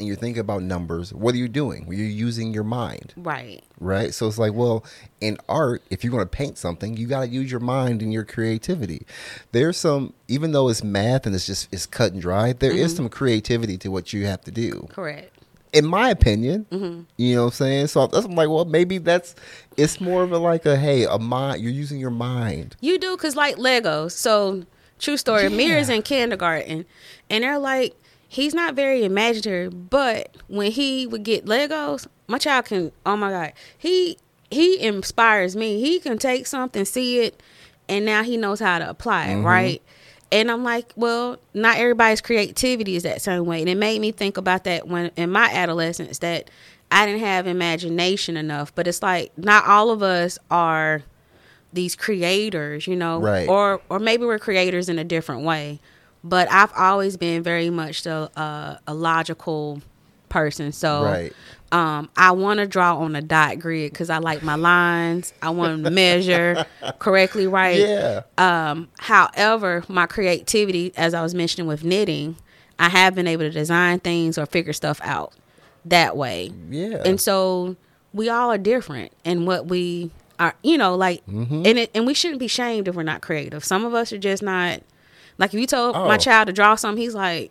and 0.00 0.08
you're 0.08 0.16
thinking 0.16 0.40
about 0.40 0.62
numbers, 0.62 1.12
what 1.12 1.34
are 1.34 1.38
you 1.38 1.46
doing? 1.46 1.86
You're 1.88 2.06
using 2.06 2.52
your 2.52 2.64
mind. 2.64 3.12
Right. 3.16 3.62
Right. 3.78 4.12
So 4.14 4.26
it's 4.26 4.38
like, 4.38 4.54
well, 4.54 4.84
in 5.20 5.38
art, 5.48 5.82
if 5.90 6.02
you're 6.02 6.10
going 6.10 6.24
to 6.24 6.28
paint 6.28 6.58
something, 6.58 6.96
you 6.96 7.06
got 7.06 7.20
to 7.20 7.28
use 7.28 7.50
your 7.50 7.60
mind 7.60 8.02
and 8.02 8.12
your 8.12 8.24
creativity. 8.24 9.06
There's 9.52 9.76
some, 9.76 10.14
even 10.26 10.52
though 10.52 10.68
it's 10.68 10.82
math 10.82 11.26
and 11.26 11.34
it's 11.34 11.46
just 11.46 11.68
it's 11.70 11.86
cut 11.86 12.12
and 12.12 12.22
dry, 12.22 12.54
there 12.54 12.72
mm-hmm. 12.72 12.80
is 12.80 12.96
some 12.96 13.08
creativity 13.10 13.76
to 13.78 13.90
what 13.90 14.12
you 14.12 14.26
have 14.26 14.40
to 14.42 14.50
do. 14.50 14.88
Correct. 14.90 15.36
In 15.72 15.86
my 15.86 16.10
opinion, 16.10 16.66
mm-hmm. 16.70 17.02
you 17.16 17.36
know 17.36 17.44
what 17.44 17.48
I'm 17.48 17.56
saying. 17.56 17.86
So 17.88 18.06
that's 18.06 18.24
I'm 18.24 18.34
like, 18.34 18.48
well, 18.48 18.64
maybe 18.64 18.98
that's 18.98 19.36
it's 19.76 20.00
more 20.00 20.24
of 20.24 20.32
a 20.32 20.38
like 20.38 20.66
a 20.66 20.76
hey, 20.76 21.04
a 21.04 21.18
mind. 21.18 21.62
You're 21.62 21.70
using 21.70 22.00
your 22.00 22.10
mind. 22.10 22.74
You 22.80 22.98
do 22.98 23.16
because 23.16 23.36
like 23.36 23.56
Legos. 23.56 24.12
So 24.12 24.64
true 24.98 25.16
story. 25.16 25.44
Yeah. 25.44 25.48
Mirrors 25.50 25.88
in 25.88 26.02
kindergarten, 26.02 26.86
and 27.28 27.44
they're 27.44 27.58
like 27.58 27.99
he's 28.30 28.54
not 28.54 28.74
very 28.74 29.04
imaginative, 29.04 29.90
but 29.90 30.36
when 30.46 30.70
he 30.70 31.04
would 31.06 31.24
get 31.24 31.46
Legos, 31.46 32.06
my 32.28 32.38
child 32.38 32.64
can 32.64 32.92
oh 33.04 33.16
my 33.16 33.30
god, 33.30 33.52
he 33.76 34.16
he 34.50 34.80
inspires 34.80 35.54
me. 35.54 35.80
He 35.80 36.00
can 36.00 36.16
take 36.16 36.46
something, 36.46 36.84
see 36.84 37.20
it, 37.20 37.42
and 37.88 38.06
now 38.06 38.22
he 38.22 38.36
knows 38.36 38.60
how 38.60 38.78
to 38.78 38.88
apply 38.88 39.26
it, 39.26 39.34
mm-hmm. 39.34 39.46
right? 39.46 39.82
And 40.32 40.48
I'm 40.48 40.62
like, 40.62 40.92
well, 40.94 41.38
not 41.54 41.78
everybody's 41.78 42.20
creativity 42.20 42.94
is 42.94 43.02
that 43.02 43.20
same 43.20 43.46
way. 43.46 43.60
And 43.60 43.68
it 43.68 43.76
made 43.76 44.00
me 44.00 44.12
think 44.12 44.36
about 44.36 44.62
that 44.62 44.86
when 44.86 45.10
in 45.16 45.30
my 45.30 45.50
adolescence 45.52 46.18
that 46.18 46.50
I 46.92 47.06
didn't 47.06 47.22
have 47.22 47.48
imagination 47.48 48.36
enough. 48.36 48.72
But 48.76 48.86
it's 48.86 49.02
like 49.02 49.36
not 49.36 49.66
all 49.66 49.90
of 49.90 50.04
us 50.04 50.38
are 50.52 51.02
these 51.72 51.96
creators, 51.96 52.86
you 52.86 52.94
know, 52.94 53.20
right. 53.20 53.48
or 53.48 53.80
or 53.90 53.98
maybe 53.98 54.24
we're 54.24 54.38
creators 54.38 54.88
in 54.88 55.00
a 55.00 55.04
different 55.04 55.42
way 55.42 55.80
but 56.22 56.50
I've 56.50 56.72
always 56.76 57.16
been 57.16 57.42
very 57.42 57.70
much 57.70 58.06
a, 58.06 58.30
a, 58.38 58.80
a 58.88 58.94
logical 58.94 59.80
person. 60.28 60.72
So 60.72 61.04
right. 61.04 61.32
um, 61.72 62.08
I 62.16 62.32
want 62.32 62.60
to 62.60 62.66
draw 62.66 62.96
on 62.96 63.14
a 63.16 63.22
dot 63.22 63.58
grid 63.58 63.92
because 63.92 64.10
I 64.10 64.18
like 64.18 64.42
my 64.42 64.54
lines. 64.54 65.32
I 65.42 65.50
want 65.50 65.84
to 65.84 65.90
measure 65.90 66.64
correctly, 66.98 67.46
right? 67.46 67.80
Yeah. 67.80 68.22
Um, 68.38 68.88
however, 68.98 69.84
my 69.88 70.06
creativity, 70.06 70.92
as 70.96 71.14
I 71.14 71.22
was 71.22 71.34
mentioning 71.34 71.66
with 71.66 71.84
knitting, 71.84 72.36
I 72.78 72.88
have 72.88 73.14
been 73.14 73.26
able 73.26 73.42
to 73.42 73.50
design 73.50 74.00
things 74.00 74.38
or 74.38 74.46
figure 74.46 74.72
stuff 74.72 75.00
out 75.02 75.34
that 75.84 76.16
way. 76.16 76.52
Yeah. 76.70 77.02
And 77.04 77.20
so 77.20 77.76
we 78.12 78.28
all 78.28 78.50
are 78.50 78.58
different 78.58 79.12
in 79.24 79.44
what 79.46 79.66
we 79.66 80.10
are, 80.38 80.54
you 80.62 80.78
know, 80.78 80.94
like, 80.94 81.24
mm-hmm. 81.26 81.62
and 81.66 81.78
it, 81.78 81.90
and 81.94 82.06
we 82.06 82.14
shouldn't 82.14 82.40
be 82.40 82.48
shamed 82.48 82.88
if 82.88 82.94
we're 82.94 83.02
not 83.02 83.20
creative. 83.20 83.64
Some 83.64 83.84
of 83.84 83.94
us 83.94 84.12
are 84.12 84.18
just 84.18 84.42
not 84.42 84.80
like 85.40 85.54
if 85.54 85.58
you 85.58 85.66
told 85.66 85.96
oh. 85.96 86.06
my 86.06 86.18
child 86.18 86.46
to 86.48 86.52
draw 86.52 86.74
something, 86.74 87.02
he's 87.02 87.14
like, 87.14 87.50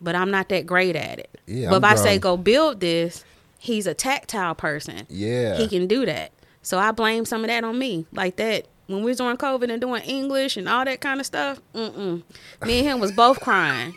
but 0.00 0.14
I'm 0.14 0.30
not 0.30 0.50
that 0.50 0.66
great 0.66 0.94
at 0.94 1.18
it. 1.18 1.40
Yeah, 1.46 1.70
but 1.70 1.76
I'm 1.76 1.92
if 1.92 1.96
drawing. 1.96 2.08
I 2.08 2.12
say 2.12 2.18
go 2.18 2.36
build 2.36 2.80
this, 2.80 3.24
he's 3.58 3.86
a 3.86 3.94
tactile 3.94 4.54
person. 4.54 5.06
Yeah. 5.08 5.56
He 5.56 5.66
can 5.66 5.86
do 5.86 6.04
that. 6.04 6.30
So 6.60 6.78
I 6.78 6.92
blame 6.92 7.24
some 7.24 7.42
of 7.42 7.48
that 7.48 7.64
on 7.64 7.78
me. 7.78 8.06
Like 8.12 8.36
that 8.36 8.66
when 8.86 9.02
we 9.02 9.10
was 9.10 9.20
on 9.20 9.38
COVID 9.38 9.72
and 9.72 9.80
doing 9.80 10.02
English 10.02 10.58
and 10.58 10.68
all 10.68 10.84
that 10.84 11.00
kind 11.00 11.18
of 11.18 11.26
stuff, 11.26 11.60
mm-mm. 11.74 12.22
me 12.64 12.78
and 12.80 12.86
him 12.86 13.00
was 13.00 13.12
both 13.12 13.40
crying. 13.40 13.96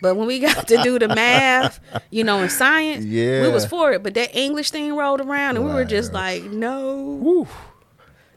But 0.00 0.14
when 0.14 0.28
we 0.28 0.38
got 0.38 0.68
to 0.68 0.76
do 0.82 0.98
the 0.98 1.08
math, 1.08 1.80
you 2.10 2.22
know, 2.22 2.40
in 2.40 2.48
science, 2.48 3.04
yeah. 3.04 3.42
we 3.42 3.48
was 3.48 3.66
for 3.66 3.92
it. 3.92 4.02
But 4.02 4.14
that 4.14 4.34
English 4.34 4.70
thing 4.70 4.94
rolled 4.94 5.20
around 5.20 5.56
and 5.56 5.66
we 5.66 5.72
were 5.72 5.84
just 5.84 6.12
like, 6.12 6.44
no. 6.44 7.18
Woo. 7.20 7.48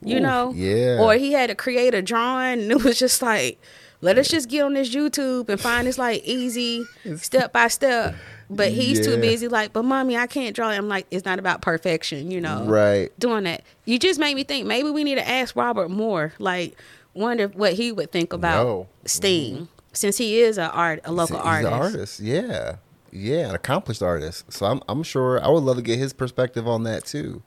You 0.01 0.17
Ooh, 0.17 0.21
know? 0.21 0.51
Yeah. 0.53 0.99
Or 0.99 1.13
he 1.13 1.31
had 1.31 1.47
to 1.47 1.55
create 1.55 1.93
a 1.93 2.01
drawing 2.01 2.63
and 2.63 2.71
it 2.71 2.83
was 2.83 2.97
just 2.97 3.21
like 3.21 3.61
let 4.03 4.17
us 4.17 4.27
just 4.27 4.49
get 4.49 4.63
on 4.63 4.73
this 4.73 4.93
YouTube 4.93 5.47
and 5.47 5.59
find 5.59 5.87
this 5.87 5.97
like 5.97 6.23
easy 6.25 6.83
step 7.15 7.53
by 7.53 7.69
step. 7.69 8.15
But 8.49 8.71
he's 8.71 8.99
yeah. 8.99 9.05
too 9.05 9.21
busy, 9.21 9.47
like, 9.47 9.71
but 9.71 9.83
mommy, 9.83 10.17
I 10.17 10.27
can't 10.27 10.53
draw. 10.53 10.67
I'm 10.67 10.89
like, 10.89 11.07
it's 11.09 11.25
not 11.25 11.39
about 11.39 11.61
perfection, 11.61 12.29
you 12.29 12.41
know. 12.41 12.65
Right. 12.65 13.17
Doing 13.17 13.45
that. 13.45 13.63
You 13.85 13.97
just 13.97 14.19
made 14.19 14.35
me 14.35 14.43
think 14.43 14.67
maybe 14.67 14.91
we 14.91 15.05
need 15.05 15.15
to 15.15 15.27
ask 15.27 15.55
Robert 15.55 15.89
more. 15.89 16.33
Like, 16.37 16.77
wonder 17.13 17.47
what 17.47 17.73
he 17.73 17.93
would 17.93 18.11
think 18.11 18.33
about 18.33 18.65
no. 18.65 18.87
STEAM. 19.05 19.55
Mm-hmm. 19.55 19.65
Since 19.93 20.17
he 20.17 20.39
is 20.39 20.57
a 20.57 20.69
art 20.71 20.99
a 21.05 21.11
local 21.11 21.37
he's 21.37 21.45
artist. 21.45 21.73
An 21.73 21.81
artist, 21.81 22.19
yeah. 22.19 22.75
Yeah, 23.11 23.49
an 23.49 23.55
accomplished 23.55 24.03
artist. 24.03 24.51
So 24.51 24.65
I'm 24.65 24.81
I'm 24.89 25.03
sure 25.03 25.41
I 25.43 25.47
would 25.47 25.63
love 25.63 25.77
to 25.77 25.81
get 25.81 25.97
his 25.97 26.11
perspective 26.11 26.67
on 26.67 26.83
that 26.83 27.05
too. 27.05 27.41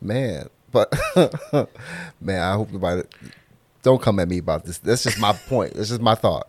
Man. 0.00 0.48
But 0.70 0.92
man, 2.20 2.42
I 2.42 2.54
hope 2.54 2.72
nobody 2.72 3.02
don't 3.84 4.00
come 4.02 4.18
at 4.18 4.28
me 4.28 4.38
about 4.38 4.64
this. 4.64 4.78
That's 4.78 5.04
just 5.04 5.20
my 5.20 5.34
point. 5.34 5.74
This 5.74 5.90
is 5.92 6.00
my 6.00 6.16
thought. 6.16 6.48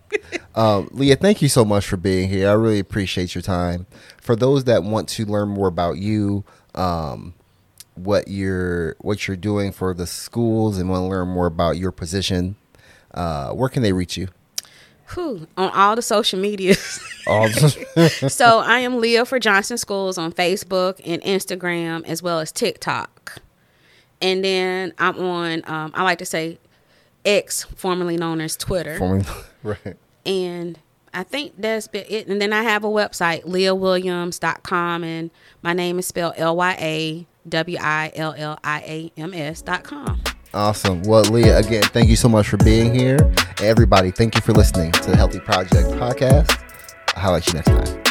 Um, 0.56 0.88
Lya, 0.92 1.16
thank 1.16 1.42
you 1.42 1.48
so 1.48 1.64
much 1.66 1.86
for 1.86 1.98
being 1.98 2.30
here. 2.30 2.48
I 2.48 2.54
really 2.54 2.78
appreciate 2.78 3.34
your 3.34 3.42
time. 3.42 3.86
For 4.20 4.34
those 4.34 4.64
that 4.64 4.82
want 4.82 5.08
to 5.10 5.26
learn 5.26 5.50
more 5.50 5.68
about 5.68 5.98
you, 5.98 6.44
um, 6.74 7.34
what 7.94 8.28
you're 8.28 8.96
what 9.00 9.28
you're 9.28 9.36
doing 9.36 9.70
for 9.70 9.92
the 9.92 10.06
schools, 10.06 10.78
and 10.78 10.88
want 10.88 11.02
to 11.02 11.08
learn 11.08 11.28
more 11.28 11.46
about 11.46 11.76
your 11.76 11.92
position, 11.92 12.56
uh, 13.12 13.50
where 13.52 13.68
can 13.68 13.82
they 13.82 13.92
reach 13.92 14.16
you? 14.16 14.28
Whew, 15.14 15.46
on 15.58 15.70
all 15.70 15.94
the 15.94 16.02
social 16.02 16.40
medias. 16.40 16.98
So 18.28 18.60
I 18.60 18.78
am 18.78 19.00
Lya 19.00 19.26
for 19.26 19.38
Johnston 19.38 19.78
Schools 19.78 20.16
on 20.16 20.32
Facebook 20.32 21.00
and 21.04 21.20
Instagram 21.22 22.04
as 22.06 22.22
well 22.22 22.38
as 22.40 22.50
TikTok. 22.50 23.42
And 24.22 24.44
then 24.44 24.94
I'm 24.98 25.18
on. 25.18 25.62
Um, 25.66 25.92
I 25.94 26.02
like 26.02 26.18
to 26.18 26.24
say 26.24 26.58
X, 27.26 27.64
formerly 27.64 28.16
known 28.16 28.40
as 28.40 28.56
Twitter. 28.56 28.96
Formerly, 28.98 29.26
right. 29.62 29.96
And 30.24 30.78
I 31.12 31.22
think 31.22 31.54
that's 31.58 31.88
been 31.88 32.04
it. 32.08 32.28
And 32.28 32.40
then 32.40 32.52
I 32.52 32.62
have 32.62 32.84
a 32.84 32.88
website, 32.88 33.44
lyawilliams.com, 33.44 35.04
and 35.04 35.30
my 35.62 35.72
name 35.72 35.98
is 35.98 36.06
spelled 36.06 36.34
L 36.36 36.56
Y 36.56 36.76
A 36.80 37.26
W 37.48 37.78
I 37.80 38.12
L 38.14 38.34
L 38.36 38.58
I 38.62 38.80
A 38.80 39.20
M 39.20 39.34
S.com. 39.34 40.22
Awesome. 40.54 41.02
Well, 41.02 41.24
Lya, 41.24 41.58
again, 41.58 41.82
thank 41.82 42.08
you 42.08 42.16
so 42.16 42.28
much 42.28 42.48
for 42.48 42.56
being 42.58 42.94
here. 42.94 43.18
Everybody, 43.60 44.10
thank 44.10 44.34
you 44.34 44.40
for 44.40 44.52
listening 44.52 44.92
to 44.92 45.10
the 45.10 45.16
Healthy 45.16 45.40
Project 45.40 45.88
podcast. 45.90 46.62
I'll 47.14 47.22
highlight 47.22 47.46
you 47.46 47.54
next 47.54 47.68
time. 47.68 48.05